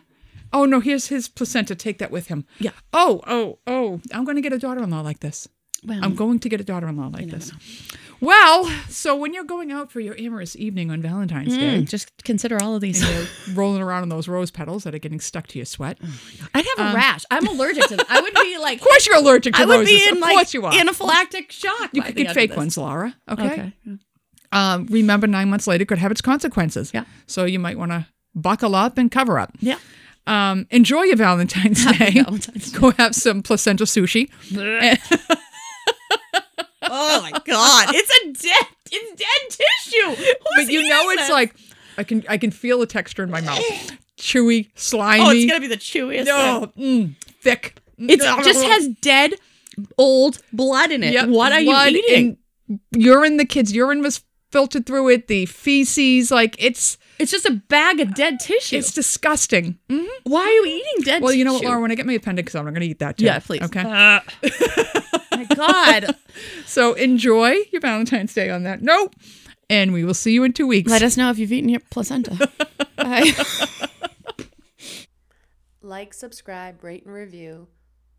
[0.52, 1.76] Oh no, here's his placenta.
[1.76, 2.46] Take that with him.
[2.60, 2.72] Yeah.
[2.92, 4.02] Oh oh oh.
[4.12, 5.48] I'm going to get a daughter-in-law like this.
[5.86, 7.52] Well, I'm going to get a daughter-in-law like this.
[8.26, 12.10] Well, so when you're going out for your amorous evening on Valentine's Day, mm, just
[12.24, 13.02] consider all of these.
[13.04, 15.98] you're rolling around in those rose petals that are getting stuck to your sweat.
[16.54, 17.26] I'd have a rash.
[17.30, 18.06] I'm allergic to them.
[18.10, 19.90] I would be like, Of course, you're allergic to I would roses.
[19.90, 20.72] be in of like course, you are.
[20.72, 21.90] anaphylactic shock.
[21.92, 22.58] you by could the get end of fake this.
[22.58, 23.14] ones, Laura.
[23.30, 23.46] Okay.
[23.52, 23.74] Okay.
[24.54, 26.92] Um, remember, nine months later could have its consequences.
[26.94, 27.04] Yeah.
[27.28, 29.52] So you might want to buckle up and cover up.
[29.60, 29.80] Yeah.
[30.28, 32.12] Um, enjoy your Valentine's Day.
[32.12, 32.80] Valentine's Day.
[32.80, 34.30] Go have some placenta sushi.
[36.90, 39.50] Oh my god, it's a dead, it's dead
[40.16, 40.36] tissue.
[40.56, 41.56] but you know, it's like
[41.98, 43.62] I can I can feel the texture in my mouth.
[44.18, 45.24] Chewy, slimy.
[45.26, 46.26] oh, it's gonna be the chewiest.
[46.26, 47.78] no, mm, thick.
[47.98, 49.34] It just has dead,
[49.98, 51.14] old blood in it.
[51.14, 52.38] Yep, What are blood you eating?
[52.92, 53.38] urine.
[53.38, 55.28] The kid's urine was filtered through it.
[55.28, 58.78] The feces, like it's It's just a bag of dead tissue.
[58.78, 59.78] it's disgusting.
[59.90, 60.06] Mhm.
[60.24, 61.82] Why are you eating dead Well, you know what, Laura?
[61.82, 63.26] When I get my appendix out, I'm going to eat that too.
[63.26, 63.62] Yeah, please.
[63.64, 63.82] Okay.
[65.50, 66.16] my god.
[66.66, 69.14] So enjoy your Valentine's Day on that note,
[69.70, 70.90] and we will see you in two weeks.
[70.90, 72.50] Let us know if you've eaten your placenta.
[72.96, 73.32] Bye.
[75.86, 77.68] Like, subscribe, rate, and review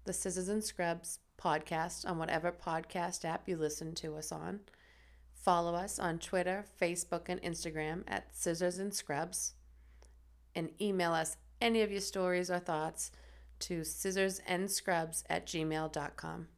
[0.04, 4.60] the Scissors and Scrubs podcast on whatever podcast app you listen to us on.
[5.32, 9.54] Follow us on Twitter, Facebook, and Instagram at Scissors and Scrubs.
[10.54, 13.10] And email us any of your stories or thoughts
[13.60, 16.48] to scissorsandscrubs at gmail.com.